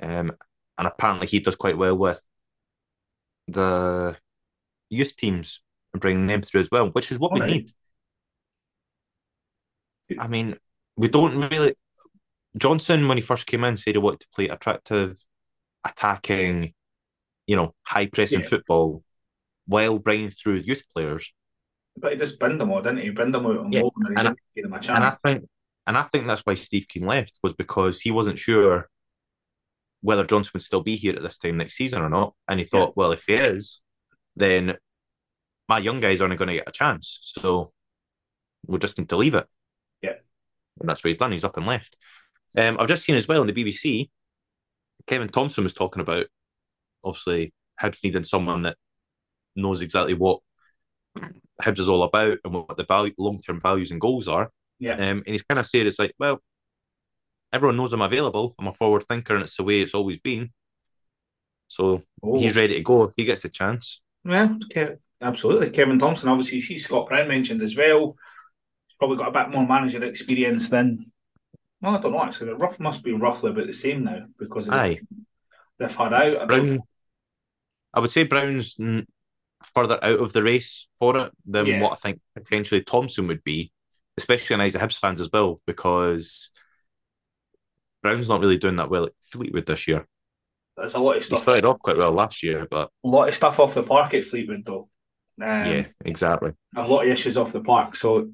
[0.00, 0.30] Um,
[0.78, 2.24] and apparently he does quite well with
[3.48, 4.16] the
[4.88, 7.50] youth teams and bringing them through as well, which is what All we right.
[7.50, 7.72] need.
[10.16, 10.54] I mean,
[10.96, 11.74] we don't really.
[12.56, 15.22] Johnson, when he first came in, said he wanted to play attractive,
[15.84, 16.72] attacking,
[17.46, 18.48] you know, high pressing Yeah.
[18.48, 19.02] football,
[19.66, 21.32] while bringing through youth players.
[21.96, 23.10] But he just binned them all, didn't he?
[23.10, 25.10] Binned them out on Yeah, and he and I- didn't give them a And I
[25.10, 25.48] think,
[25.86, 28.88] and I think that's why Steve Kean left was because he wasn't sure
[30.02, 32.66] whether Johnson would still be here at this time next season or not, and he
[32.66, 33.80] thought, well, if he is,
[34.36, 34.76] then
[35.68, 37.72] my young guys aren't going to get a chance, so
[38.66, 39.46] we'll just need to leave it.
[40.02, 40.14] Yeah.
[40.78, 41.32] and that's what he's done.
[41.32, 41.96] He's up and left.
[42.56, 44.10] Um, I've just seen as well on the BBC,
[45.06, 46.26] Kevin Thomson was talking about
[47.04, 48.76] obviously Hibs needing someone that
[49.54, 50.40] knows exactly what
[51.62, 54.50] Hibs is all about and what the value, long term values and goals are.
[54.78, 54.94] Yeah.
[54.94, 56.42] Um, and he's kind of said it's like, well,
[57.52, 58.54] everyone knows I'm available.
[58.58, 60.50] I'm a forward thinker, and it's the way it's always been.
[61.68, 62.38] So Oh.
[62.38, 64.00] he's ready to go if he gets a chance.
[64.24, 64.54] Yeah,
[65.20, 65.70] absolutely.
[65.70, 68.16] Kevin Thomson, obviously, you see Scott Brown mentioned as well.
[68.88, 71.10] He's probably got a bit more manager experience than.
[71.80, 72.48] Well, I don't know actually.
[72.50, 75.00] The rough must be roughly about the same now because Aye,
[75.78, 76.36] they've had out.
[76.42, 76.80] I Brown.
[77.94, 78.76] I would say Brown's
[79.74, 81.80] further out of the race for it than Yeah.
[81.80, 83.72] what I think potentially Thomson would be,
[84.18, 86.50] especially in eyes of Hibs fans as well, because
[88.02, 90.06] Brown's not really doing that well at Fleetwood this year.
[90.76, 91.38] There's a lot of stuff.
[91.38, 94.12] He started off quite well last year, but A lot of stuff off the park
[94.14, 94.88] at Fleetwood though.
[95.40, 96.52] Um, yeah, exactly.
[96.76, 97.96] a lot of issues off the park.
[97.96, 98.30] So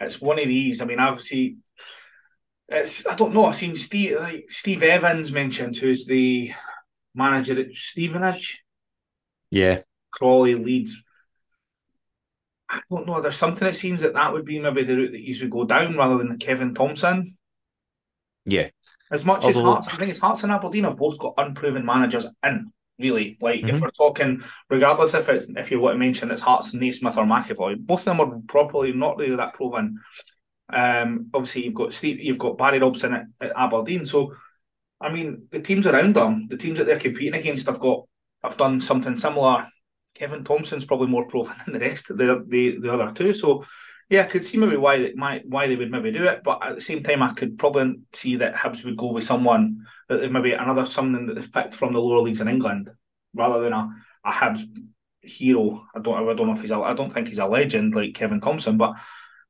[0.00, 0.82] it's one of these.
[0.82, 1.56] I mean, obviously,
[2.68, 3.46] it's I don't know.
[3.46, 6.52] I've seen Steve like Steve Evans mentioned, who's the
[7.14, 8.64] manager at Stevenage,
[9.50, 11.02] Yeah, Crawley, Leeds.
[12.68, 13.20] I don't know.
[13.20, 15.64] There's something that seems that that would be maybe the route that you would go
[15.64, 17.36] down rather than Kevin Thomson.
[18.46, 18.68] yeah,
[19.10, 22.26] As much as Hearts, I think it's Hearts and Aberdeen have both got unproven managers
[22.44, 22.72] in.
[22.98, 23.80] Really, like if Mhm.
[23.80, 27.76] we're talking, regardless if it's if you want to mention it's Hearts, Naismith or McAvoy,
[27.78, 30.00] both of them are probably not really that proven.
[30.72, 34.06] Um, obviously you've got Steve, you've got Barry Robson at, at Aberdeen.
[34.06, 34.34] So,
[35.00, 38.04] I mean, the teams around them, the teams that they're competing against, have got
[38.42, 39.68] have done something similar.
[40.14, 43.32] Kevin Thomson's probably more proven than the rest the the, the other two.
[43.34, 43.64] So,
[44.08, 46.64] yeah, I could see maybe why they might why they would maybe do it, but
[46.64, 50.30] at the same time, I could probably see that Hibs would go with someone that
[50.30, 52.90] maybe another something that they've picked from the lower leagues in England
[53.34, 53.88] rather than a,
[54.24, 54.62] a Hibs
[55.22, 55.86] hero.
[55.94, 58.14] I don't I don't know if he's a, I don't think he's a legend like
[58.14, 58.94] Kevin Thomson, but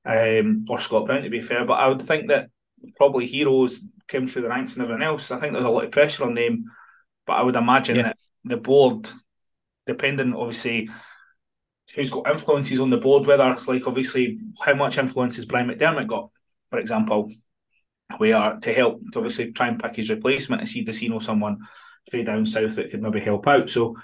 [0.04, 1.64] um or Scott Brown to be fair.
[1.64, 2.50] But I would think that
[2.96, 5.30] probably heroes came through the ranks and everything else.
[5.30, 6.64] I think there's a lot of pressure on them,
[7.26, 8.02] but I would imagine Yeah.
[8.02, 9.10] that the board,
[9.86, 10.90] depending obviously
[11.94, 15.68] who's got influences on the board, whether it's like obviously how much influence has Brian
[15.68, 16.30] McDermott got,
[16.70, 17.30] for example,
[18.18, 21.18] where to help to obviously try and pick his replacement and see does he know
[21.18, 21.58] someone
[22.10, 23.70] fade down south that could maybe help out.
[23.70, 23.96] So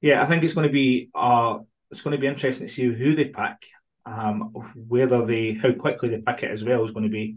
[0.00, 1.58] yeah, I think it's going to be uh
[1.90, 3.68] it's going to be interesting to see who they pick.
[4.06, 4.50] Um,
[4.88, 7.36] whether they how quickly they pick it as well is going to be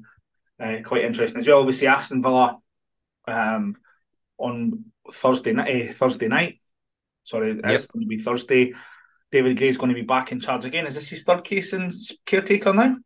[0.60, 1.60] uh, quite interesting as well.
[1.60, 2.58] Obviously, Aston Villa
[3.28, 3.78] um,
[4.38, 5.90] on Thursday night.
[5.90, 6.60] Uh, Thursday night.
[7.24, 7.62] Sorry, Yep.
[7.66, 8.74] it's going to be Thursday.
[9.32, 10.88] David Gray's going to be back in charge again.
[10.88, 11.92] Is this his third case in
[12.26, 12.98] caretaker now?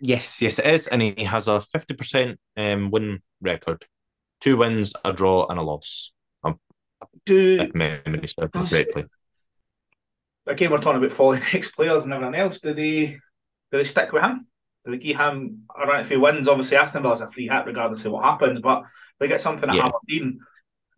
[0.00, 3.86] yes, yes, it is, and he has a fifty percent um, win record,
[4.40, 6.12] two wins, a draw, and a loss.
[7.26, 9.04] Do If memory serves correctly.
[10.46, 12.60] Again we're talking about falling ex players and everything else.
[12.60, 13.18] Do they do
[13.78, 14.46] they stick with him?
[14.84, 16.48] Do they give him around if he wins?
[16.48, 18.60] Obviously, Aston Villa's a free hit regardless of what happens.
[18.60, 18.84] But
[19.20, 19.86] they get something at Yeah.
[19.88, 20.40] Aberdeen,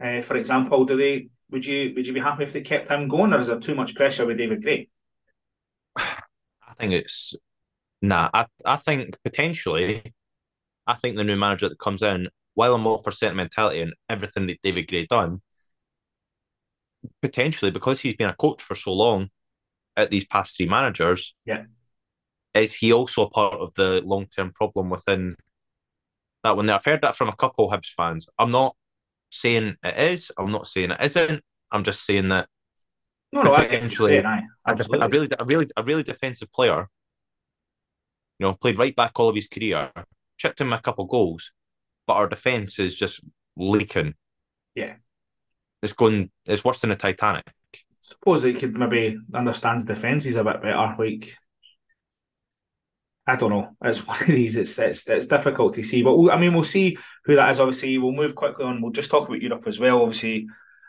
[0.00, 0.84] uh, for example.
[0.84, 1.28] Do they?
[1.50, 3.74] Would you would you be happy if they kept him going, or is there too
[3.74, 4.88] much pressure with David Gray?
[5.96, 7.34] I think it's
[8.00, 8.30] nah.
[8.32, 10.14] I I think potentially,
[10.86, 14.46] I think the new manager that comes in, while I'm all for sentimentality and everything
[14.46, 15.42] that David Gray done,
[17.22, 19.28] potentially because he's been a coach for so long
[19.96, 21.64] at these past three managers, Yeah.
[22.54, 25.36] is he also a part of the long term problem within
[26.42, 26.66] that one?
[26.66, 28.26] There, I've heard that from a couple of Hibs fans.
[28.38, 28.76] I'm not
[29.30, 30.32] saying it is.
[30.38, 31.42] I'm not saying it isn't.
[31.70, 32.48] I'm just saying that
[33.32, 34.10] No, no, I get what you're Potentially.
[34.12, 35.06] saying, aye, a, def- absolutely.
[35.06, 36.88] a really, a really, a really defensive player.
[38.38, 39.90] You know, played right back all of his career,
[40.38, 41.52] chipped him a couple goals,
[42.06, 43.20] but our defense is just
[43.56, 44.14] leaking.
[44.74, 44.94] Yeah.
[45.84, 46.30] It's going.
[46.46, 47.44] It's worse than the Titanic.
[48.00, 50.94] suppose he could maybe understands defences a bit better.
[50.98, 51.36] Like,
[53.26, 53.76] I don't know.
[53.84, 54.56] It's one of these.
[54.56, 57.60] It's it's it's difficult to see, but we'll, I mean, we'll see who that is.
[57.60, 58.80] Obviously, we'll move quickly on.
[58.80, 60.02] We'll just talk about Europe as well.
[60.02, 60.46] Obviously,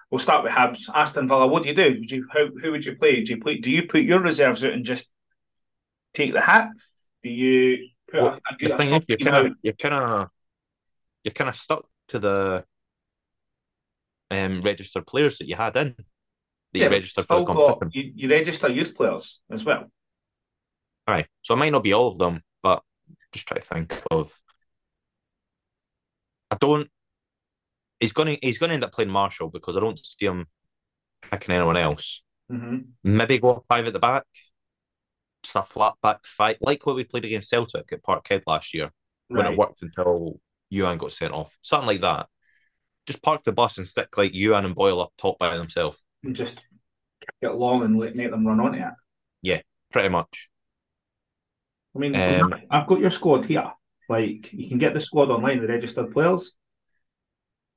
[0.10, 1.48] we'll start with Hibs, Aston Villa.
[1.48, 1.98] What do you do?
[2.00, 3.22] Would you how who would you play?
[3.24, 3.58] Do you play?
[3.58, 5.12] Do you put your reserves out and just
[6.14, 6.70] take the hat?
[7.22, 9.94] Do you put Well, a, a good The thing is, you're kind of, you're kind
[9.94, 10.30] of,
[11.24, 12.66] you're kind of stuck to the
[14.32, 15.96] um, registered players that you had in.
[16.74, 17.80] that you registered for the competition.
[17.80, 19.90] Got, you, you register youth players as well.
[21.08, 21.28] All right.
[21.42, 22.82] So it might not be all of them, but
[23.32, 24.34] just try to think of.
[26.52, 26.90] I don't.
[28.00, 30.48] He's going to he's going to end up playing Marshall because I don't see him
[31.32, 32.22] picking anyone else.
[32.52, 32.78] Mm-hmm.
[33.04, 34.26] Maybe go five at the back,
[35.44, 38.92] just a flat back fight, like what we played against Celtic at Parkhead last year
[39.30, 39.44] right.
[39.44, 40.40] when it worked until
[40.72, 41.58] Youan got sent off.
[41.62, 42.28] Something like that.
[43.06, 46.04] Just park the bus and stick like Youan and Boyle up top by themselves.
[46.24, 46.62] And just
[47.42, 48.94] get long and let, make them run onto it.
[49.42, 50.50] Yeah, pretty much.
[51.96, 53.72] I mean, um, I've got your squad here.
[54.10, 56.54] Like, you can get the squad online, the registered players.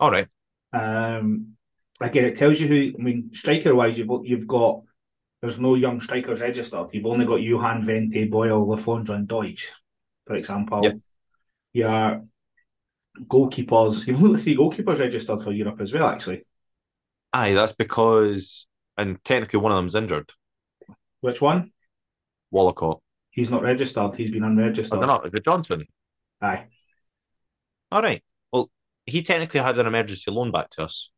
[0.01, 0.29] All right.
[0.73, 1.57] Um,
[2.01, 2.93] again, it tells you who.
[2.99, 4.83] I mean, striker wise, you've you've got.
[5.41, 6.89] There's no young strikers registered.
[6.93, 9.67] You've only got Youan, Vente, Boyle, Le Fondre, and Doidge,
[10.27, 10.83] for example.
[10.83, 10.99] Yep.
[11.75, 12.25] Your
[13.27, 14.07] goalkeepers.
[14.07, 16.45] You've only three goalkeepers registered for Europe as well, actually.
[17.33, 20.31] Aye, that's because, and technically one of them's injured.
[21.21, 21.73] Which one?
[22.53, 23.01] Wollacott.
[23.31, 24.15] He's not registered.
[24.15, 24.99] He's been unregistered.
[24.99, 25.29] I don't know.
[25.29, 25.87] Is it Johnson?
[26.41, 26.67] Aye.
[27.91, 28.23] All right.
[28.53, 28.71] Well,
[29.07, 31.11] he technically had an emergency loan back to us.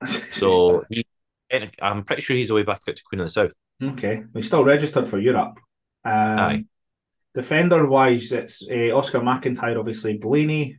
[0.06, 1.06] so he,
[1.80, 3.52] I'm pretty sure he's away back out to Queen of the South.
[3.82, 4.24] Okay.
[4.34, 5.58] He's still registered for Europe.
[6.04, 6.64] Um, Aye.
[7.34, 10.78] Defender wise, it's uh, Oscar McIntyre, obviously, Blaney,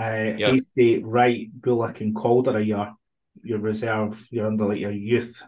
[0.00, 0.50] uh, yep.
[0.52, 2.94] Hasty, Wright, Bullock, and Calder are your,
[3.42, 5.42] your reserve, you're under like your youth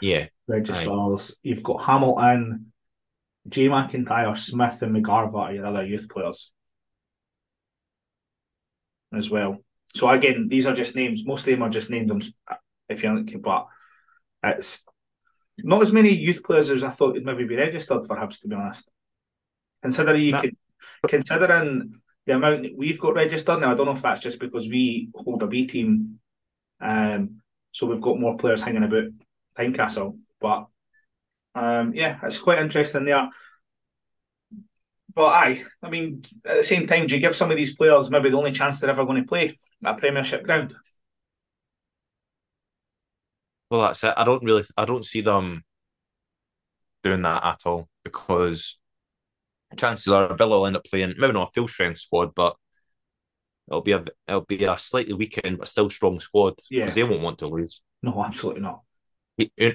[0.00, 1.30] yeah registers.
[1.30, 1.34] Aye.
[1.42, 2.72] You've got Hamilton,
[3.48, 6.52] Jay McIntyre, Smith, and McGarva are your other youth players
[9.12, 9.58] as well.
[9.94, 11.24] So again, these are just names.
[11.24, 12.32] Most of them are just names.
[12.88, 13.66] If you're looking, but
[14.44, 14.84] it's
[15.58, 18.40] not as many youth players as I thought would maybe be registered for Hibs.
[18.42, 18.88] To be honest,
[19.82, 20.56] considering you can,
[21.08, 21.94] considering
[22.26, 25.10] the amount that we've got registered now, I don't know if that's just because we
[25.14, 26.18] hold a B team,
[26.80, 27.40] um,
[27.72, 29.04] so we've got more players hanging about
[29.56, 30.18] Tynecastle.
[30.40, 30.66] But
[31.54, 33.30] um, yeah, it's quite interesting there.
[35.14, 38.10] But aye, I mean, at the same time, do you give some of these players
[38.10, 40.74] maybe the only chance they're ever going to play at Premiership ground?
[43.70, 44.14] Well, that's it.
[44.16, 45.64] I don't really, I don't see them
[47.02, 48.78] doing that at all because
[49.76, 52.56] chances are Villa will end up playing maybe not a full strength squad, but
[53.68, 56.90] it'll be a it'll be a slightly weakened but still strong squad because yeah.
[56.90, 57.82] they won't want to lose.
[58.02, 58.80] No, absolutely not.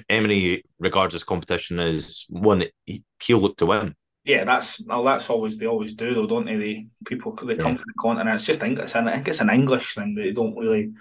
[0.08, 2.72] Emery regards this competition as one that
[3.20, 3.94] he'll look to win.
[4.24, 6.56] Yeah, that's well, that's always they always do though, don't they?
[6.56, 7.78] The people they come yeah.
[7.78, 8.34] from the continent.
[8.34, 10.14] It's just English, and I think it's an English thing.
[10.14, 10.92] They don't really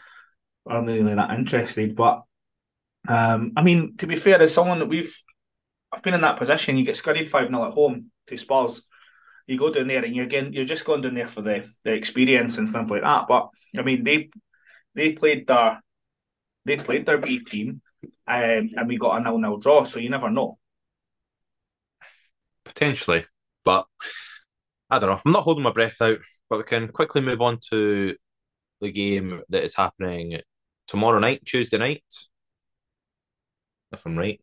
[0.66, 1.96] aren't really that interested.
[1.96, 2.24] But
[3.08, 5.16] um, I mean, to be fair, as someone that we've
[5.92, 8.84] I've been in that position, you get scurried five 0 at home to Spurs.
[9.52, 11.92] You go down there and you're getting, you're just going down there for the, the
[11.92, 13.26] experience and stuff like that.
[13.28, 14.30] But I mean, they
[14.96, 15.82] they played their
[16.64, 17.82] they played their B team
[18.26, 19.84] um, and we got a nil nil draw.
[19.84, 20.58] So you never know.
[22.64, 23.26] Potentially,
[23.66, 23.88] but
[24.90, 25.22] I don't know.
[25.26, 28.16] I'm not holding my breath out, but we can quickly move on to
[28.80, 30.40] the game that is happening
[30.88, 32.06] tomorrow night, Tuesday night.
[33.92, 34.40] If I'm right.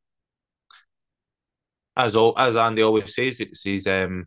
[1.97, 4.27] As all, as Andy always says, it's his um,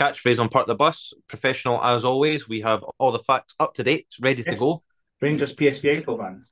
[0.00, 1.12] catchphrase on part of the bus.
[1.28, 2.48] Professional as always.
[2.48, 4.54] We have all the facts up to date, ready yes.
[4.54, 4.82] to go.
[5.20, 6.42] Rangers PSV Eindhoven.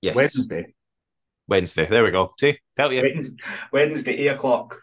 [0.00, 0.14] Yes.
[0.14, 0.74] Wednesday.
[1.46, 1.86] Wednesday.
[1.86, 2.32] There we go.
[2.40, 3.02] See, tell you.
[3.02, 4.80] Wednesday, Wednesday, eight o'clock.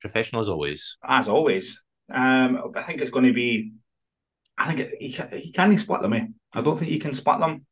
[0.00, 0.96] Professional as always.
[1.04, 1.82] As always.
[2.12, 3.72] Um, I think it's going to be.
[4.56, 5.08] I think it, he,
[5.40, 6.12] he can he split them.
[6.12, 6.26] Eh?
[6.54, 7.66] I don't think he can split them.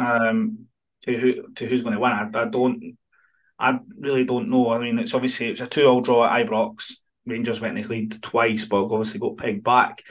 [0.00, 0.66] Um,
[1.02, 2.12] to who to who's going to win?
[2.12, 2.96] I, I don't.
[3.58, 4.70] I really don't know.
[4.70, 6.92] I mean, it's obviously it's a two-all draw at Ibrox.
[7.28, 10.02] Rangers went in the lead twice, but obviously got pegged back.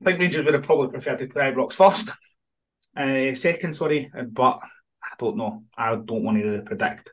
[0.00, 2.10] I think Rangers would have probably preferred to play Ibrox first,
[2.96, 4.58] uh, second, sorry, but
[5.02, 5.62] I don't know.
[5.76, 7.12] I don't want to really predict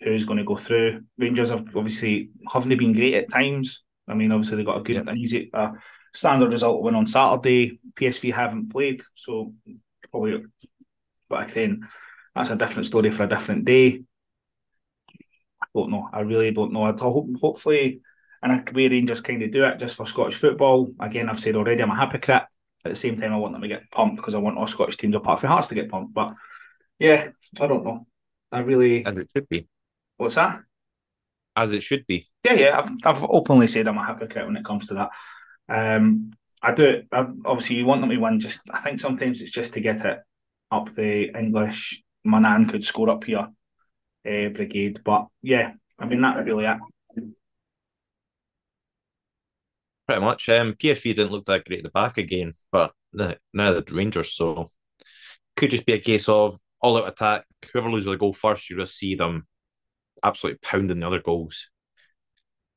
[0.00, 1.02] who's going to go through.
[1.16, 3.82] Rangers have obviously haven't been great at times.
[4.06, 5.10] I mean, obviously they got a good, yeah.
[5.10, 5.72] an easy, uh,
[6.14, 7.78] standard result win on Saturday.
[7.94, 9.52] PSV haven't played, so
[10.10, 10.44] probably
[11.28, 11.86] back then
[12.34, 14.02] that's a different story for a different day.
[15.78, 16.08] I don't know.
[16.12, 16.82] I really don't know.
[16.82, 18.00] I hope, hopefully,
[18.42, 20.92] in a way, Rangers kind of do it just for Scottish football.
[21.00, 22.44] Again, I've said already, I'm a hypocrite.
[22.84, 24.96] At the same time, I want them to get pumped because I want all Scottish
[24.96, 26.14] teams apart from Hearts to get pumped.
[26.14, 26.34] But
[26.98, 27.28] yeah,
[27.60, 28.06] I don't know.
[28.52, 29.04] I really.
[29.04, 29.68] As it should be.
[30.16, 30.60] What's that?
[31.56, 32.28] As it should be.
[32.44, 32.78] Yeah, yeah.
[32.78, 35.10] I've, I've openly said I'm a hypocrite when it comes to that.
[35.68, 37.02] Um, I do.
[37.12, 38.40] I, obviously, you want them to win.
[38.40, 40.20] Just I think sometimes it's just to get it
[40.70, 42.02] up the English.
[42.24, 43.48] Manan could score up here,
[44.26, 45.00] uh, brigade.
[45.04, 46.78] But yeah, I mean that really it.
[50.06, 50.48] Pretty much.
[50.48, 53.34] Um, PSV didn't look that great at the back again, but now
[53.72, 54.34] the Rangers.
[54.34, 54.70] So
[55.56, 57.44] could just be a case of all out attack.
[57.72, 59.46] Whoever loses the goal first, you just see them
[60.22, 61.68] absolutely pounding the other goals.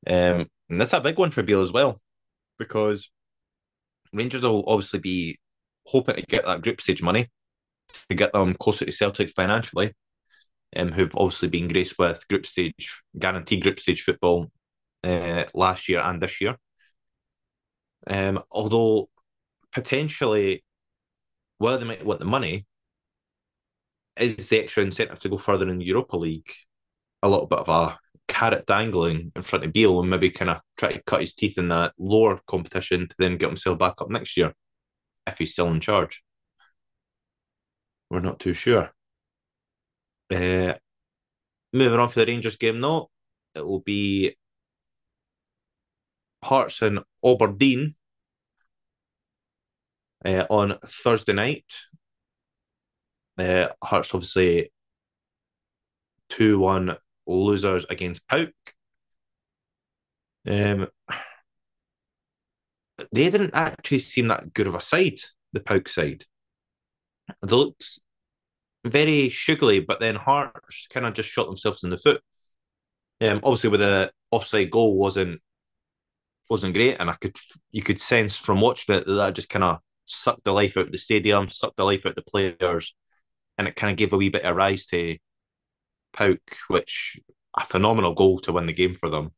[0.06, 2.00] Um, and that's a big one for Beale as well,
[2.58, 3.10] because
[4.12, 5.38] Rangers will obviously be
[5.86, 7.28] hoping to get that group stage money
[8.08, 9.94] to get them closer to Celtic financially,
[10.76, 14.50] um, who've obviously been graced with group stage, guaranteed group stage football
[15.04, 16.56] uh, last year and this year.
[18.06, 19.08] Um, although
[19.72, 20.64] potentially,
[21.58, 22.66] whether they might want the money,
[24.16, 26.52] is the extra incentive to go further in the Europa League
[27.22, 30.60] a little bit of a carrot dangling in front of Beale and maybe kind of
[30.76, 34.10] try to cut his teeth in that lower competition to then get himself back up
[34.10, 34.52] next year
[35.26, 36.22] if he's still in charge.
[38.10, 38.92] We're not too sure.
[40.32, 40.74] Uh,
[41.72, 43.10] moving on for the Rangers game, though,
[43.54, 44.36] it will be
[46.42, 47.94] Hearts and Aberdeen
[50.24, 51.70] uh, on Thursday night.
[53.38, 54.72] Uh, Hearts obviously
[56.30, 58.52] 2 1 losers against PAOK.
[60.46, 60.88] Um,
[63.12, 65.18] they didn't actually seem that good of a side,
[65.52, 66.24] the PAOK side.
[67.42, 68.00] They looked
[68.84, 72.22] very sugary, but then Hearts kind of just shot themselves in the foot.
[73.20, 75.40] Um, obviously, with the offside goal wasn't
[76.50, 77.36] wasn't great, and I could
[77.70, 80.86] you could sense from watching it that that just kind of sucked the life out
[80.86, 82.94] of the stadium, sucked the life out of the players,
[83.58, 85.16] and it kind of gave a wee bit of rise to
[86.12, 87.20] PAOK, which
[87.56, 89.30] a phenomenal goal to win the game for them.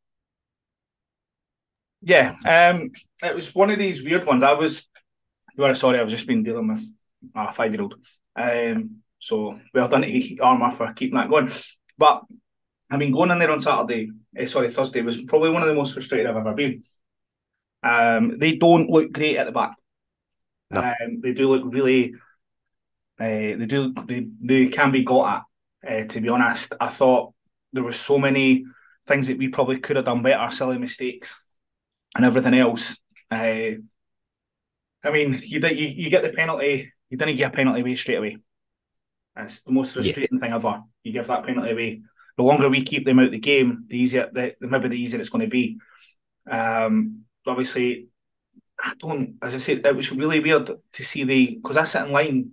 [2.03, 2.91] Yeah, um,
[3.23, 4.43] it was one of these weird ones.
[4.43, 4.87] I was,
[5.57, 6.91] very sorry, I was just been dealing with
[7.35, 7.95] a five year old.
[8.37, 11.51] Um, so well done to Armour for keeping that going.
[11.97, 12.25] But
[12.91, 15.75] I mean, going in there on Saturday, eh, sorry, Thursday was probably one of the
[15.75, 16.83] most frustrated I've ever been.
[17.83, 19.77] Um, they don't look great at the back.
[20.71, 20.81] No.
[20.81, 22.15] Um, they do look really.
[23.19, 23.95] Uh, they do.
[24.07, 25.45] They, they can be got
[25.85, 26.03] at.
[26.03, 27.33] Uh, to be honest, I thought
[27.73, 28.65] there were so many
[29.07, 31.43] things that we probably could have done better, silly mistakes,
[32.15, 32.99] and everything else.
[33.31, 33.81] Uh,
[35.03, 36.93] I mean, you, you you get the penalty.
[37.09, 38.39] You didn't get a penalty away straight away.
[39.37, 40.41] It's the most frustrating yeah.
[40.41, 40.83] thing ever.
[41.03, 42.03] You give that penalty away.
[42.37, 45.21] The longer we keep them out of the game, the easier, the, maybe the easier
[45.21, 45.79] it's going to be.
[46.51, 48.09] Um, obviously,
[48.81, 49.37] I don't.
[49.43, 52.53] As I said, it was really weird to see the because I sit in line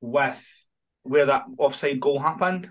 [0.00, 0.66] with
[1.02, 2.70] where that offside goal happened,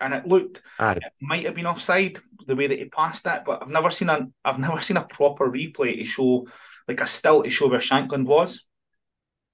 [0.00, 0.92] and it looked Aye.
[0.92, 4.08] it might have been offside the way that he passed it, but I've never seen
[4.08, 6.46] a I've never seen a proper replay to show
[6.86, 8.64] like a still to show where Shankland was.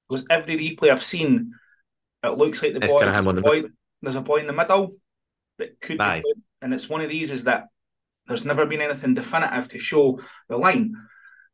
[0.08, 1.54] Because every replay I've seen,
[2.22, 3.62] it looks like the boy, there's, a boy
[4.00, 4.96] there's a boy in the middle
[5.58, 6.18] that could Aye.
[6.18, 7.66] be played, and it's one of these is that
[8.26, 10.94] there's never been anything definitive to show the line.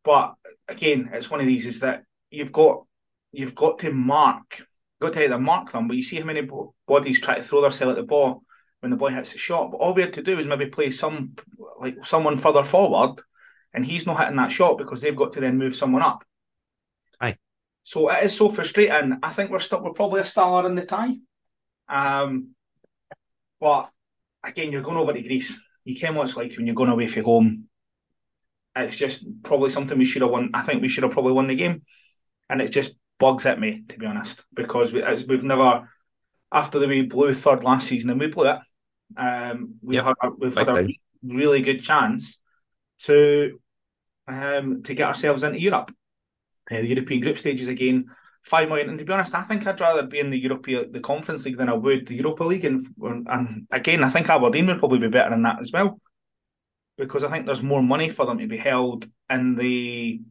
[0.04, 0.34] But
[0.68, 2.84] again, it's one of these is that you've got
[3.32, 4.62] you've got to mark
[5.00, 6.48] got to either mark them, but you see how many
[6.86, 8.42] bodies try to throw themselves at the ball
[8.80, 9.70] when the boy hits the shot.
[9.70, 11.34] But all we had to do is maybe play some
[11.78, 13.20] like someone further forward,
[13.72, 16.24] and he's not hitting that shot because they've got to then move someone up.
[17.88, 19.18] So it is so frustrating.
[19.22, 21.16] I think we're still we're probably a star in the tie.
[21.88, 22.50] Um,
[23.58, 23.88] but
[24.44, 25.58] again, you're going over to Greece.
[25.84, 27.68] You can what it's like when you're going away from home.
[28.76, 30.50] It's just probably something we should have won.
[30.52, 31.80] I think we should have probably won the game,
[32.50, 35.88] and it just bugs at me to be honest because we, we've never
[36.52, 38.58] after the we blew third last season and we blew it.
[39.16, 40.04] Um, we yep.
[40.04, 40.86] had we've had a
[41.22, 42.38] really good chance
[43.04, 43.58] to
[44.26, 45.90] um, to get ourselves into Europe,
[46.70, 48.06] uh, the European group stages again.
[48.44, 51.00] Five million, and to be honest, I think I'd rather be in the European the
[51.00, 52.64] Conference League than I would the Europa League.
[52.64, 52.80] And
[53.26, 56.00] and again, I think Aberdeen would probably be better in that as well,
[56.96, 60.22] because I think there's more money for them to be held in the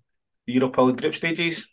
[0.46, 1.68] Europa League group stages.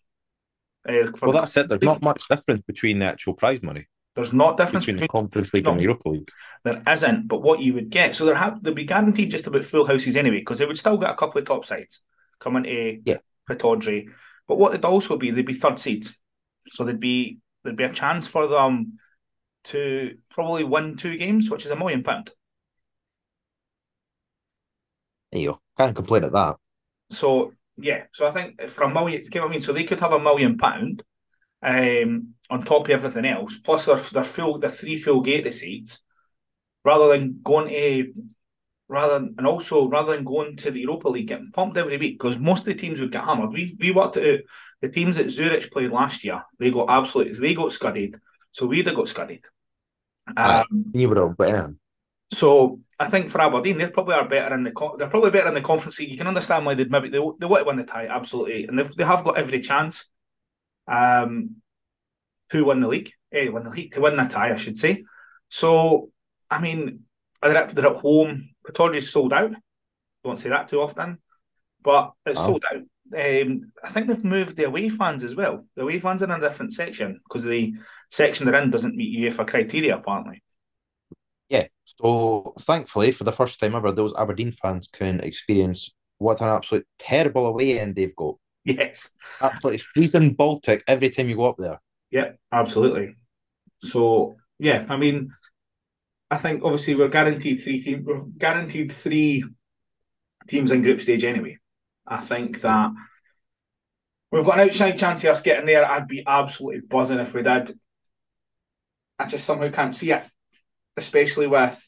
[0.86, 1.68] Uh, well, that's it.
[1.68, 3.86] There's not much difference between the actual prize money.
[4.14, 6.28] There's not difference between, between the Conference League no, and the Europa League.
[6.64, 9.64] There isn't, but what you would get, so there have they'll be guaranteed just about
[9.64, 12.02] full houses anyway, because they would still get a couple of top sides
[12.40, 13.18] coming to yeah.
[13.48, 14.08] Pittodrie.
[14.46, 16.16] But what they'd also be, they'd be third seeds,
[16.66, 18.98] so there'd be there'd be a chance for them
[19.64, 22.30] to probably win two games, which is a million pound.
[25.32, 25.60] There you go.
[25.76, 26.56] Can't complain at that.
[27.10, 29.60] So yeah, so I think for a million, you know what I mean?
[29.60, 31.02] So they could have a million pound
[31.62, 36.02] um, on top of everything else, plus their, their full their three full gate receipts,
[36.84, 38.12] rather than going to
[38.88, 42.38] rather and also rather than going to the Europa League getting pumped every week because
[42.38, 43.52] most of the teams would get hammered.
[43.52, 44.40] We we worked it out.
[44.80, 48.20] The teams that Zurich played last year, they got absolutely they got scudded.
[48.52, 49.44] So we'd have got scudded.
[50.36, 51.78] Um, you would have been.
[52.32, 55.54] So I think for Aberdeen, they probably are better in the they're probably better in
[55.54, 56.10] the conference league.
[56.10, 58.78] You can understand why they'd maybe they, they want to win the tie absolutely, and
[58.78, 60.06] they have got every chance.
[60.86, 61.56] Um,
[62.50, 65.04] to win the league, eh, win the league to win the tie, I should say.
[65.48, 66.10] So,
[66.50, 67.00] I mean,
[67.42, 68.53] they're at, they're at home.
[68.66, 69.54] Pittodrie's sold out.
[70.22, 71.18] Don't say that too often,
[71.82, 72.44] but it's oh.
[72.44, 72.82] sold out.
[73.12, 75.66] Um, I think they've moved the away fans as well.
[75.76, 77.74] The away fans are in a different section because the
[78.10, 80.42] section they're in doesn't meet UEFA criteria, apparently.
[81.48, 81.66] Yeah.
[81.84, 86.86] So thankfully, for the first time ever, those Aberdeen fans can experience what an absolute
[86.98, 88.36] terrible away end they've got.
[88.64, 89.10] Yes.
[89.42, 91.80] Absolutely freezing Baltic every time you go up there.
[92.10, 93.16] Yeah, absolutely.
[93.82, 95.30] So yeah, I mean,
[96.30, 98.04] I think obviously we're guaranteed three teams.
[98.04, 99.44] We're guaranteed three
[100.48, 101.58] teams in group stage anyway.
[102.06, 102.92] I think that
[104.30, 105.84] we've got an outside chance of us getting there.
[105.84, 107.78] I'd be absolutely buzzing if we did.
[109.18, 110.24] I just somehow can't see it,
[110.96, 111.80] especially with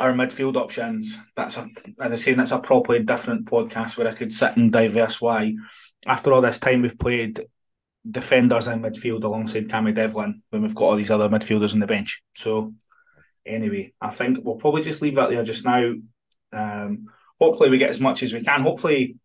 [0.00, 1.16] our midfield options.
[1.36, 1.68] That's a,
[2.00, 5.54] as I say, that's a properly different podcast where I could sit and diverse why,
[6.06, 7.40] after all this time we've played
[8.08, 11.86] defenders in midfield alongside Cammy Devlin when we've got all these other midfielders on the
[11.86, 12.22] bench.
[12.34, 12.72] So
[13.48, 15.94] anyway, I think we'll probably just leave that there just now.
[16.52, 17.06] Um,
[17.40, 18.62] hopefully we get as much as we can.
[18.62, 19.16] Hopefully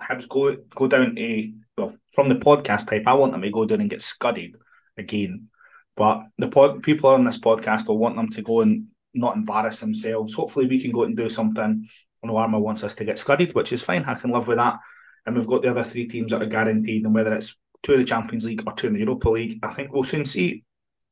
[0.00, 3.04] Hibs go go down a well from the podcast type.
[3.06, 4.56] I want them to go down and get scudded
[4.96, 5.48] again.
[5.96, 9.80] But the pod, people on this podcast will want them to go and not embarrass
[9.80, 10.34] themselves.
[10.34, 11.86] Hopefully we can go and do something.
[12.22, 14.04] I know Armour wants us to get scudded, which is fine.
[14.04, 14.78] I can live with that.
[15.26, 18.00] And we've got the other three teams that are guaranteed, and whether it's two in
[18.00, 20.64] the Champions League or two in the Europa League, I think we'll soon see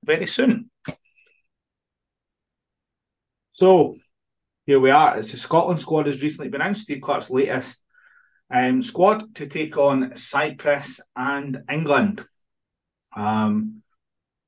[0.05, 0.71] very soon.
[3.53, 3.97] So
[4.65, 5.19] here we are.
[5.19, 6.83] It's the Scotland squad has recently been announced.
[6.83, 7.85] Steve Clarke's latest
[8.51, 12.25] um, squad to take on Cyprus and England.
[13.15, 13.83] Um,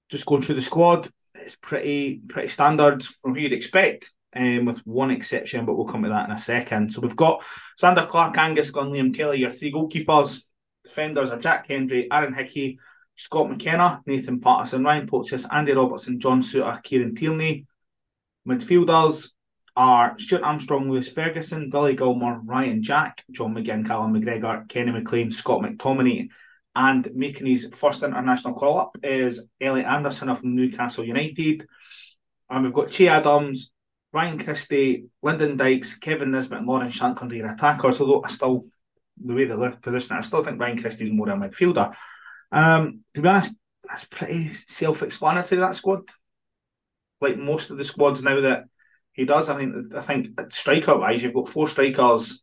[0.09, 4.78] just going through the squad, it's pretty pretty standard from who you'd expect, um, with
[4.86, 6.90] one exception, but we'll come to that in a second.
[6.90, 7.44] So we've got
[7.78, 10.42] Zander Clark, Angus Gunn, Liam Kelly, your three goalkeepers.
[10.82, 12.78] Defenders are Jack Hendry, Aaron Hickey,
[13.14, 17.66] Scott McKenna, Nathan Patterson, Ryan Porteous, Andy Robertson, John Souttar, Kieran Tierney.
[18.49, 19.30] Midfielders
[19.76, 25.32] are Stuart Armstrong, Lewis Ferguson, Billy Gilmour, Ryan Jack, John McGinn, Callum McGregor, Kenny McLean,
[25.32, 26.28] Scott McTominay.
[26.76, 31.66] And making his first international call up is Elliot Anderson of Newcastle United.
[32.51, 33.70] And we've got Che Adams,
[34.12, 38.66] Ryan Christie, Lyndon Dykes, Kevin Nisbet, and Lawrence Shankland are attackers, although I still
[39.22, 41.95] the way they position, I still think Ryan Christie's more a midfielder.
[42.51, 45.61] Um, to be honest, that's pretty self-explanatory.
[45.61, 46.09] That squad,
[47.25, 48.64] like most of the squads now that
[49.12, 49.49] he does.
[49.49, 52.43] I mean, I think striker-wise, you've got four strikers.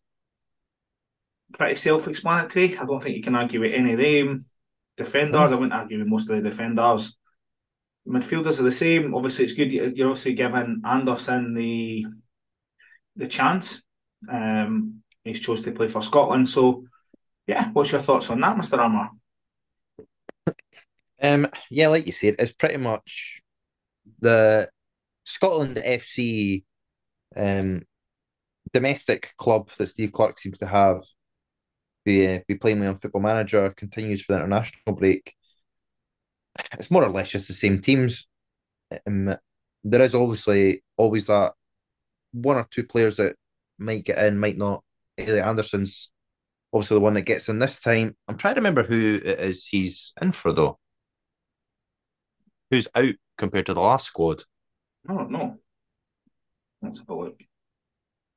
[1.53, 2.77] Pretty self-explanatory.
[2.77, 4.45] I don't think you can argue with any of them.
[4.97, 5.53] Defenders, mm.
[5.53, 7.17] I wouldn't argue with most of the defenders.
[8.07, 9.13] Midfielders are the same.
[9.13, 12.05] Obviously, it's good you're obviously giving Anderson the
[13.15, 13.83] the chance.
[14.29, 16.47] Um, he's chose to play for Scotland.
[16.47, 16.85] So,
[17.45, 19.09] yeah, what's your thoughts on that, Mister Armour?
[21.21, 23.40] Um, yeah, like you said, it's pretty much
[24.19, 24.69] the
[25.23, 26.63] Scotland FC
[27.35, 27.83] um,
[28.73, 31.01] domestic club that Steve Clarke seems to have
[32.03, 35.33] be uh, be playing with on Football Manager continues for the international break.
[36.73, 38.27] It's more or less just the same teams.
[39.07, 39.35] Um,
[39.83, 41.53] there is obviously always that
[42.33, 43.35] one or two players that
[43.77, 44.83] might get in, might not.
[45.17, 46.11] Elliot Anderson's
[46.73, 48.15] obviously the one that gets in this time.
[48.27, 50.79] I'm trying to remember who it is he's in for though.
[52.71, 54.43] Who's out compared to the last squad?
[55.07, 55.57] I don't know.
[56.81, 57.39] Let's have a look.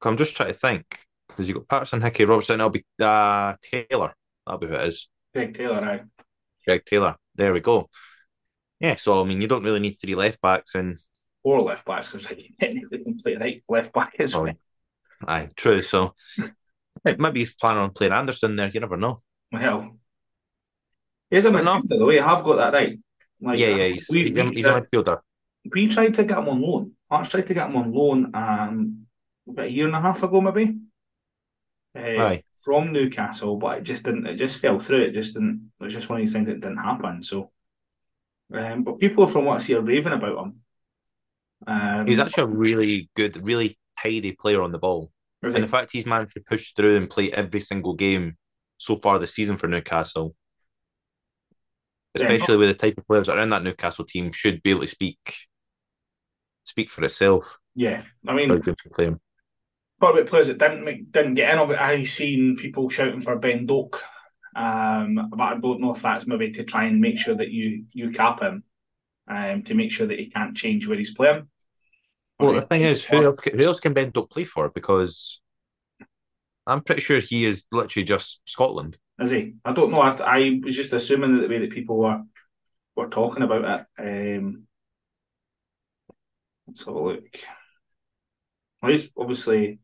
[0.02, 2.60] I'm just trying to think because you've got Patterson, Hickey, Robertson.
[2.60, 4.12] I'll be uh, Taylor.
[4.44, 5.08] That'll be who it is.
[5.32, 6.02] Greg Taylor, right?
[6.66, 7.16] Greg Taylor.
[7.34, 7.88] There we go.
[8.80, 10.98] Yeah, so I mean, you don't really need three left backs and
[11.42, 12.26] four left backs because
[12.60, 14.52] technically can play right left back as well.
[15.26, 15.80] Aye, true.
[15.80, 16.14] So
[17.04, 18.68] maybe he's planning on playing Anderson there.
[18.68, 19.22] You never know.
[19.52, 19.96] Well,
[21.30, 22.98] he's a midfielder, the way I have got that right.
[23.44, 25.20] Like, yeah, yeah, he's, we, he's, he's a midfielder.
[25.70, 26.92] We tried to get him on loan.
[27.10, 29.06] Hearts tried to get him on loan um,
[29.48, 30.78] about a year and a half ago, maybe.
[31.96, 34.26] Uh, from Newcastle, but it just didn't.
[34.26, 35.02] It just fell through.
[35.02, 35.70] It just didn't.
[35.78, 37.22] It was just one of these things that didn't happen.
[37.22, 37.50] So,
[38.52, 40.60] um, but people from what I see are raving about him.
[41.66, 45.10] Um, he's actually a really good, really tidy player on the ball,
[45.42, 48.38] and the fact he's managed to push through and play every single game
[48.76, 50.34] so far this season for Newcastle
[52.14, 54.70] especially yeah, with the type of players that are in that Newcastle team, should be
[54.70, 55.34] able to speak
[56.64, 57.58] speak for itself.
[57.74, 59.20] Yeah, I mean, good to play him.
[60.00, 61.58] Talk about players that didn't make, didn't get in.
[61.58, 64.00] I've seen people shouting for Ben Doak,
[64.56, 67.84] um, but I don't know if that's maybe to try and make sure that you
[67.92, 68.64] you cap him,
[69.28, 71.48] um, to make sure that he can't change where he's playing.
[72.38, 74.68] Well, the thing is, who else, who else can Ben Doak play for?
[74.68, 75.40] Because
[76.66, 78.98] I'm pretty sure he is literally just Scotland.
[79.18, 79.54] Is he?
[79.64, 80.00] I don't know.
[80.00, 82.22] I, I was just assuming that the way that people were
[82.96, 84.38] we're talking about it.
[84.38, 84.64] Um,
[86.66, 87.24] let's have a look.
[88.82, 89.78] Well, he's obviously,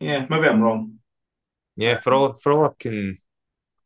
[0.00, 0.98] yeah, maybe I'm wrong.
[1.76, 3.18] Yeah, for all for all I can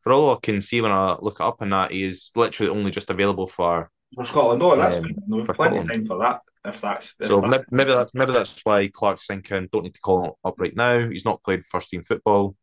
[0.01, 2.71] for all I can see when I look it up on that, he is literally
[2.71, 5.17] only just available for For Scotland, oh, that's Um, fine.
[5.29, 6.41] We've plenty of time for that.
[6.65, 9.95] If that's if so that- may- maybe that's maybe that's why Clarke's thinking don't need
[9.95, 11.09] to call him up right now.
[11.09, 12.57] He's not played first team football.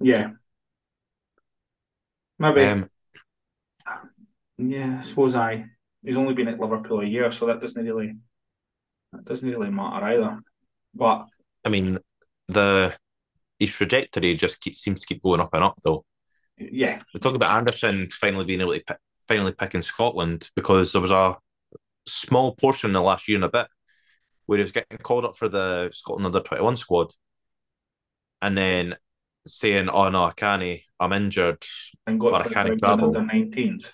[0.00, 0.32] yeah,
[2.52, 2.62] maybe.
[2.66, 2.90] Um,
[4.58, 5.66] yeah, I suppose I.
[6.02, 8.14] He's only been at Liverpool a year, so that doesn't really
[9.12, 10.38] that doesn't really matter either.
[10.94, 11.26] But
[11.64, 11.98] I mean,
[12.48, 12.94] the
[13.58, 16.04] his trajectory just keeps, seems to keep going up and up though.
[16.58, 20.92] yeah, We talk about Anderson finally being able to pick, finally pick in Scotland because
[20.92, 21.36] there was a
[22.06, 23.66] small portion in the last year and a bit
[24.46, 27.12] where he was getting called up for the Scotland under twenty one squad,
[28.42, 28.96] and then
[29.46, 30.80] saying, "Oh no, I can't.
[31.00, 31.62] I'm injured."
[32.06, 33.16] and got But I can't travel.
[33.16, 33.92] under 19s.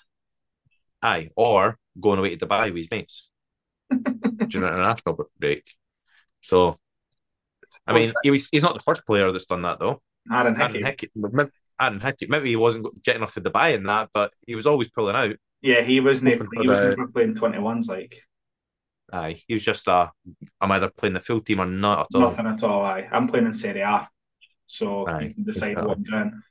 [1.03, 3.31] Aye, or going away to Dubai with his mates
[3.91, 5.75] during an international break.
[6.43, 6.77] So,
[7.87, 10.03] I mean, he was, he's not the first player that's done that though.
[10.31, 10.85] Aaron Aaron Hickey.
[10.85, 14.55] Hickey, maybe, Aaron Hickey, maybe he wasn't getting off to Dubai in that, but he
[14.55, 15.37] was always pulling out.
[15.63, 16.33] Yeah, he wasn't.
[16.53, 18.23] He was never playing 21s like
[19.13, 20.09] Aye, he was just uh,
[20.61, 22.21] I'm either playing the full team or not at all.
[22.23, 22.83] nothing at all.
[22.83, 24.09] I I'm playing in Serie A,
[24.71, 25.89] so Aye, you can decide exactly.
[25.89, 26.43] what doing.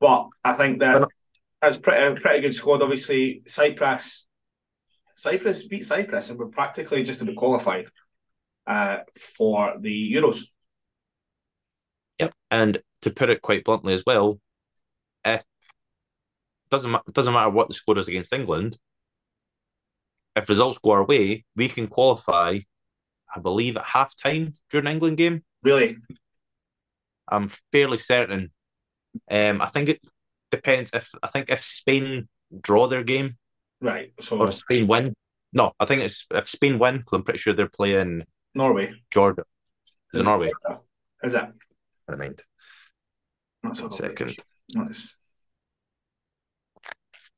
[0.00, 1.08] But I think that
[1.60, 2.82] that's pretty pretty good squad.
[2.82, 4.26] Obviously, Cyprus,
[5.14, 7.86] Cyprus beat Cyprus, and we're practically just to be qualified
[8.66, 10.42] uh, for the Euros.
[12.18, 12.34] Yep.
[12.50, 14.38] And to put it quite bluntly as well,
[15.24, 15.42] if
[16.70, 18.76] doesn't doesn't matter what the score is against England,
[20.36, 22.58] if results go our way, we can qualify.
[23.34, 25.42] I believe at half time during an England game.
[25.62, 25.96] Really,
[27.32, 28.52] I'm fairly certain.
[29.30, 30.00] Um, I think it
[30.50, 32.28] depends if I think if Spain
[32.60, 33.36] draw their game
[33.80, 34.12] right?
[34.20, 35.14] So or Spain win.
[35.52, 38.24] No, I think it's if Spain win because I'm pretty sure they're playing
[38.54, 38.92] Norway.
[39.10, 39.44] Jordan.
[40.12, 40.50] Is it Norway?
[41.22, 41.52] How's that?
[42.08, 42.42] I mind.
[43.64, 43.90] Let's a.
[43.90, 44.36] Second.
[44.76, 45.18] Let's-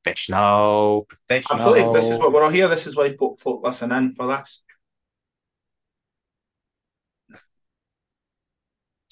[0.03, 1.59] Professional, professional.
[1.59, 1.99] Absolutely.
[1.99, 2.67] This is what we're all here.
[2.67, 4.63] This is why folk, folk listen in for this.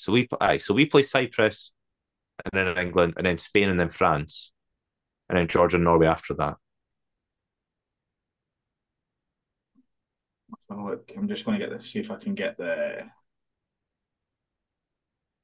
[0.04, 1.72] So we aye, so we play Cyprus,
[2.44, 4.52] and then England, and then Spain, and then France,
[5.30, 6.58] and then Georgia and Norway after that.
[10.50, 11.10] Let's have a look.
[11.16, 11.90] I'm just going to get this.
[11.90, 13.06] See if I can get the.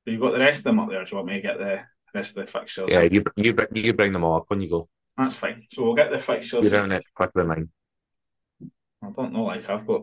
[0.06, 1.04] You've got the rest of them up there.
[1.06, 1.82] Do you want me to get the
[2.14, 2.90] rest of the fixtures?
[2.90, 4.90] Yeah, you you bring you bring them all up when you go.
[5.18, 5.68] That's fine.
[5.72, 6.70] So we'll get the fixtures.
[6.70, 7.70] You're doing it quicker than mine.
[9.02, 10.02] I don't know, like I've got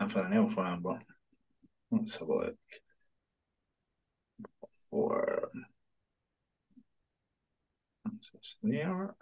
[0.00, 1.02] everything else running, but
[1.90, 2.56] let's have a look.
[4.90, 5.50] For
[8.62, 9.14] there.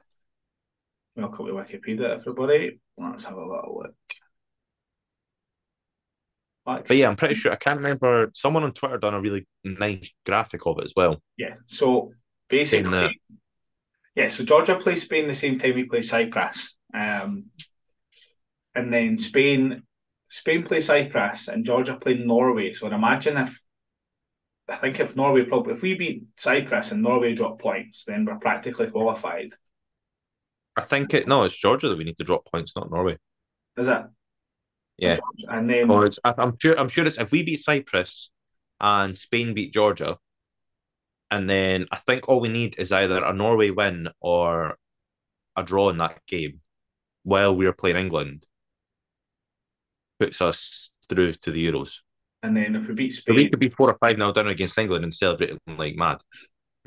[1.15, 2.81] Welcome to Wikipedia, everybody.
[2.97, 3.95] Let's have a little look.
[6.65, 8.31] But yeah, I'm pretty sure I can't remember.
[8.35, 11.21] Someone on Twitter done a really nice graphic of it as well.
[11.37, 11.55] Yeah.
[11.67, 12.13] So
[12.49, 13.21] basically,
[14.15, 14.31] yeah.
[14.31, 17.47] So Georgia plays Spain the same time we play Cyprus, um,
[18.75, 19.83] and then Spain,
[20.29, 22.73] Spain play Cyprus, and Georgia play Norway.
[22.73, 23.61] So I'd imagine if
[24.69, 28.39] I think if Norway probably if we beat Cyprus and Norway drop points, then we're
[28.39, 29.51] practically qualified.
[30.77, 31.27] I think it.
[31.27, 33.17] No, it's Georgia that we need to drop points, not Norway.
[33.77, 34.03] Is it?
[34.99, 35.19] Yeah.
[35.49, 36.79] And then it's, I- I'm sure.
[36.79, 38.31] I'm sure it's if we beat Cyprus
[38.81, 40.19] and Spain beat Georgia,
[41.31, 44.77] and then I think all we need is either a Norway win or
[45.57, 46.61] a draw in that game
[47.23, 48.47] while we are playing England.
[50.21, 51.99] Puts us through to the Euros.
[52.43, 54.79] And then if we beat Spain, we could be four or five now down against
[54.79, 56.19] England and celebrating like mad.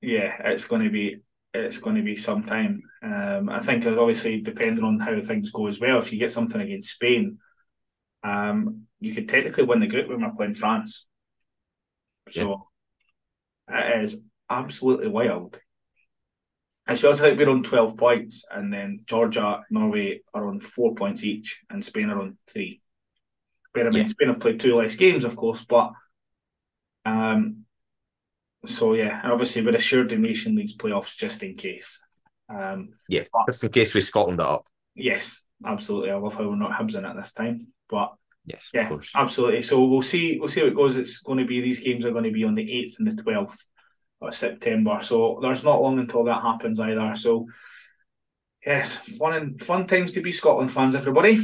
[0.00, 2.82] yeah, it's going to be it's going to be some time.
[3.02, 5.98] Um, I think obviously depending on how things go as well.
[5.98, 7.38] If you get something against Spain,
[8.24, 11.06] um, you could technically win the group when we're playing France.
[12.28, 12.68] So
[13.68, 15.60] it is absolutely wild.
[16.86, 21.62] Especially like we're on twelve points, and then Georgia, Norway are on four points each,
[21.70, 22.82] and Spain are on three.
[23.74, 24.10] Bear in mind, Yeah.
[24.12, 25.92] Spain have played two less games, of course, but
[27.04, 27.64] um,
[28.64, 32.00] so yeah, and obviously we're assured the Nation League's playoffs just in case.
[32.48, 34.66] Um, Yeah, just in case we Scotland it up.
[34.94, 36.10] yes, absolutely.
[36.10, 38.14] I love how we're not Hibs in at this time, but
[38.46, 39.10] Yes, yeah, of course.
[39.14, 39.62] absolutely.
[39.62, 40.38] So we'll see.
[40.38, 40.96] We'll see how it goes.
[40.96, 43.22] It's going to be these games are going to be on the eighth and the
[43.22, 43.66] twelfth
[44.20, 44.98] of September.
[45.02, 47.14] So there's not long until that happens either.
[47.14, 47.46] So
[48.64, 51.40] yes, fun and fun times to be Scotland fans, everybody.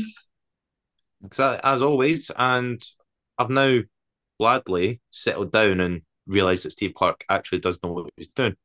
[1.32, 2.82] So, as always, and
[3.38, 3.80] I've now
[4.38, 8.56] gladly settled down and realised that Steve Clarke actually does know what he's doing.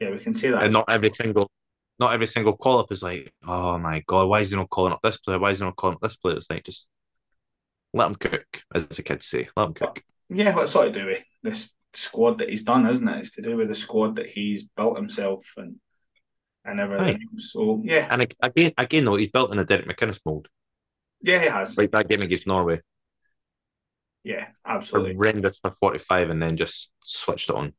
[0.00, 0.62] Yeah, we can see that.
[0.62, 1.50] And not every single
[1.98, 4.92] not every single call up is like, oh my god, why is he not calling
[4.92, 5.38] up this player?
[5.38, 6.36] Why is he not calling up this player?
[6.36, 6.88] It's like just
[7.92, 9.48] let him cook, as the kids say.
[9.56, 10.02] Let him cook.
[10.30, 13.18] Yeah, it's sort of do with this squad that he's done, isn't it?
[13.18, 15.76] It's to do with the squad that he's built himself and
[16.64, 17.06] and everything.
[17.06, 17.40] Right.
[17.40, 20.48] So yeah, And again, again though, he's built in a Derek McInnes mold.
[21.22, 21.76] Yeah, he has.
[21.76, 22.80] Like that game against Norway,
[24.24, 25.14] Yeah, absolutely.
[25.14, 27.72] horrendous for forty five, and then just switched it on.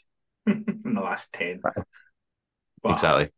[0.46, 1.60] In the last ten.
[1.62, 1.74] But
[2.92, 3.30] exactly.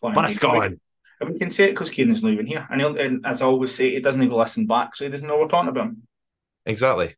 [0.00, 0.78] What god!
[1.20, 3.46] And we can say it because Kieran's not even here, and, he'll, and as I
[3.46, 6.02] always say, he doesn't even listen back, so he doesn't know we're talking about him.
[6.66, 7.14] Exactly.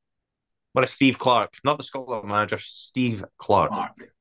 [0.72, 3.70] What a Steve Clark, not the Scotland manager, Steve Clark.
[3.70, 4.13] Mark.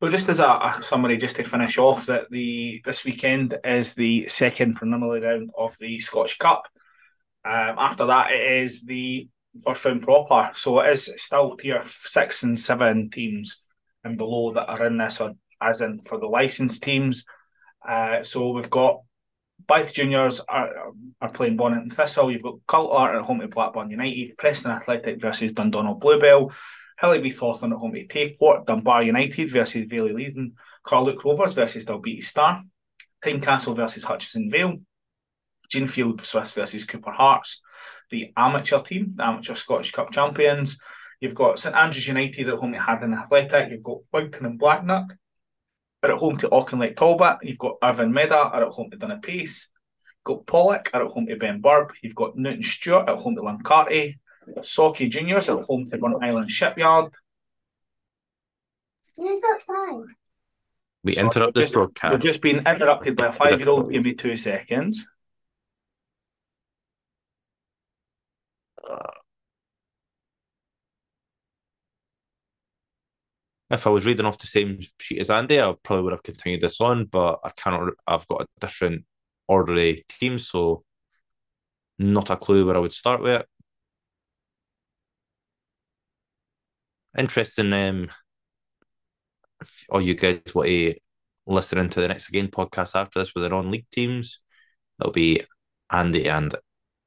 [0.00, 3.94] Well, just as a, a summary, just to finish off, that the this weekend is
[3.94, 6.68] the second preliminary round of the Scottish Cup.
[7.44, 9.28] Um, after that, it is the
[9.64, 10.50] first round proper.
[10.54, 13.62] So it is still tier six and seven teams
[14.04, 17.24] and below that are in this, or as in for the licensed teams.
[17.86, 19.00] Uh, so we've got
[19.66, 22.30] Bath Juniors are, are playing Bonnyton Thistle.
[22.30, 26.52] You've got Cult Art at home to Blackburn United, Preston Athletic versus Dundonald Bluebell,
[27.00, 30.52] Hill of Beath Hawthorn at home to Tayport, Dunbar United versus Vale of Leithen,
[30.84, 32.64] Carluke Rovers versus Dalbeattie Star,
[33.22, 34.78] Tynecastle versus Hutchison Vale,
[35.72, 37.60] Ginefield Swiss versus Cooper Hearts,
[38.10, 40.78] the amateur team, the amateur Scottish Cup champions.
[41.20, 43.70] You've got St Andrews United at home to Haddon Athletic.
[43.70, 45.10] You've got Wigtown and Bladnoch
[46.02, 47.38] are at home to Auchinleck Talbot.
[47.42, 49.66] You've got Irvine Meadow are at home to Dunipace.
[50.24, 51.90] Got Pollok are at home to Benburb.
[52.02, 54.18] You've got Newton Stewart at home to Luncarty.
[54.58, 57.12] Sauchie Juniors at home to Burntisland Shipyard.
[59.16, 60.14] Who's outside?
[61.04, 63.90] We Sorry, interrupt this just- We're just being interrupted by a five year old.
[63.92, 65.06] Give me two seconds.
[73.70, 76.62] If I was reading off the same sheet as Andy, I probably would have continued
[76.62, 77.92] this on, but I cannot.
[78.06, 79.04] I've got a different
[79.46, 80.84] orderly team, so
[81.98, 83.40] not a clue where I would start with.
[83.42, 83.48] it.
[87.16, 87.72] Interesting.
[87.72, 88.10] Um,
[89.60, 90.94] if all you guys want to
[91.46, 94.40] listen into the next again podcast after this with their own league teams,
[94.98, 95.42] that'll be
[95.90, 96.54] Andy and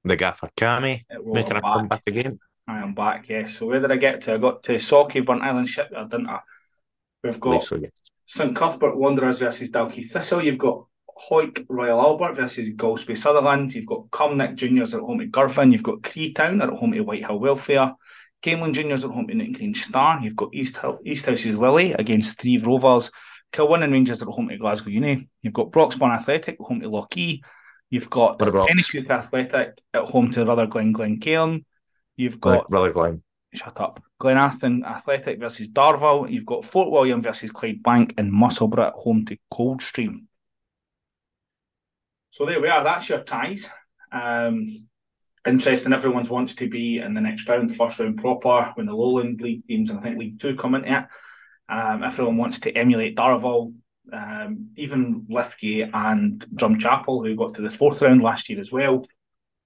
[0.04, 1.74] the gaffer Cami making a back.
[1.74, 2.39] comeback again.
[2.68, 3.58] I am back, yes.
[3.58, 4.34] So where did I get to?
[4.34, 6.39] I got to Sauchie, Burnt Island Shipyard, didn't I?
[7.24, 7.91] We've got so, yes.
[8.26, 10.43] St Cuthbert Wanderers versus Dalkeith Thistle.
[10.43, 10.86] You've got
[11.30, 13.74] Hawick Royal Albert versus Golspie Sutherland.
[13.74, 15.72] You've got Cumnock Juniors at home to Girvan.
[15.72, 17.93] You've got Creetown at home to Whitehill Welfare.
[18.42, 20.20] Camelon Juniors at home to Newtongrange Star.
[20.22, 23.12] You've got East, Hill, East House's Lily against Threave Rovers.
[23.54, 25.28] Kilwinning Rangers at home to Glasgow Uni.
[25.42, 27.42] You've got Broxburn Athletic at home to Lochee.
[27.89, 31.66] You've got about Athletic at home to Rutherglen Glencairn.
[32.16, 33.24] You've got Brother Glenn?
[33.54, 34.02] shut up.
[34.20, 36.32] Glenafton Athletic versus Darvel.
[36.32, 40.28] You've got Fort William versus Clydebank and Musselburgh at home to Coldstream.
[42.30, 42.84] So there we are.
[42.84, 43.68] That's your ties.
[44.12, 44.88] Um,
[45.46, 45.94] interesting.
[45.94, 49.66] Everyone wants to be in the next round, first round proper, when the Lowland League
[49.68, 51.06] teams and I think League Two come into it.
[51.70, 53.74] Um, everyone wants to emulate Darvel.
[54.12, 59.06] Um, even Lithgate and Drumchapel, who got to the fourth round last year as well.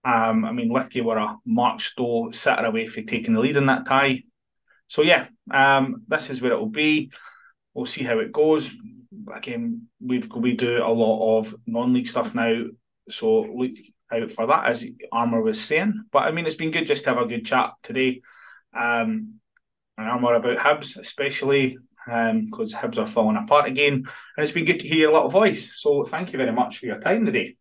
[0.03, 3.65] Um, I mean, Lithgate were a Mark Stowe sitter away for taking the lead in
[3.67, 4.23] that tie.
[4.87, 7.11] So yeah, um, this is where it will be.
[7.73, 8.71] We'll see how it goes.
[9.33, 12.65] Again, we've we do a lot of non-league stuff now,
[13.09, 13.51] so
[14.11, 16.05] out for that, as Armour was saying.
[16.11, 18.21] But I mean, it's been good just to have a good chat today.
[18.73, 19.35] Um,
[19.97, 24.79] and Armour about Hibs, especially because Hibs are falling apart again, and it's been good
[24.79, 25.71] to hear your little voice.
[25.79, 27.55] So thank you very much for your time today.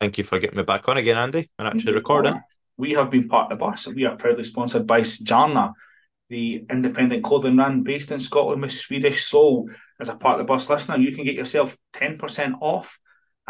[0.00, 2.40] Thank you for getting me back on again, Andy, and actually recording.
[2.78, 3.86] We have been Park the Bus.
[3.86, 5.74] We are proudly sponsored by Jarna,
[6.30, 9.68] the independent clothing brand based in Scotland with Swedish soul.
[10.00, 12.98] As a Park the Bus listener, you can get yourself 10% off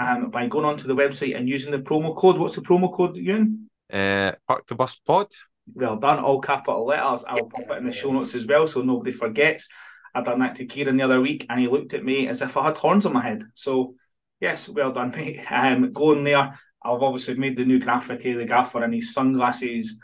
[0.01, 2.39] um, by going onto the website and using the promo code.
[2.39, 3.69] What's the promo code, Ewan?
[3.93, 5.27] Uh, Park the Bus Pod.
[5.75, 7.25] Well done, all capital letters.
[7.29, 9.69] I'll pop it in the show notes as well so nobody forgets.
[10.15, 12.57] I done that to Kieran the other week and he looked at me as if
[12.57, 13.45] I had horns on my head.
[13.55, 13.95] So,
[14.41, 15.41] yes, well done, mate.
[15.51, 16.59] Um, go in there.
[16.83, 19.99] I've obviously made the new graphic of the gaffer and his sunglasses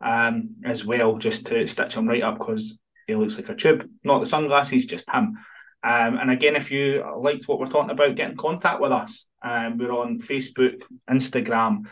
[0.00, 3.88] um, as well, just to stitch him right up because he looks like a tube.
[4.02, 5.36] Not the sunglasses, just him.
[5.84, 9.26] Um, and again, if you liked what we're talking about, get in contact with us.
[9.42, 11.86] Um, we're on Facebook, Instagram,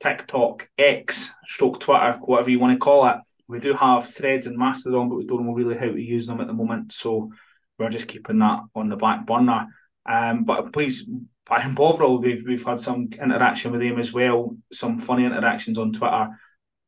[0.00, 3.16] TikTok, X, stroke Twitter, whatever you want to call it.
[3.48, 6.40] We do have threads and Mastodon, but we don't know really how to use them
[6.40, 6.92] at the moment.
[6.92, 7.30] So
[7.78, 9.66] we're just keeping that on the back burner.
[10.06, 11.06] Um, but please,
[11.46, 15.92] Brian Bovril, we've, we've had some interaction with him as well, some funny interactions on
[15.92, 16.28] Twitter.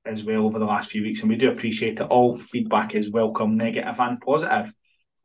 [0.07, 2.07] as well over the last few weeks, and we do appreciate it.
[2.07, 4.73] All feedback is welcome, negative and positive.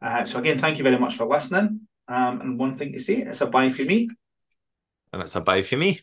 [0.02, 1.88] Uh, so again, thank you very much for listening.
[2.08, 4.10] Um, and one thing to say, it's a bye for me.
[5.14, 6.02] And it's a bye for me.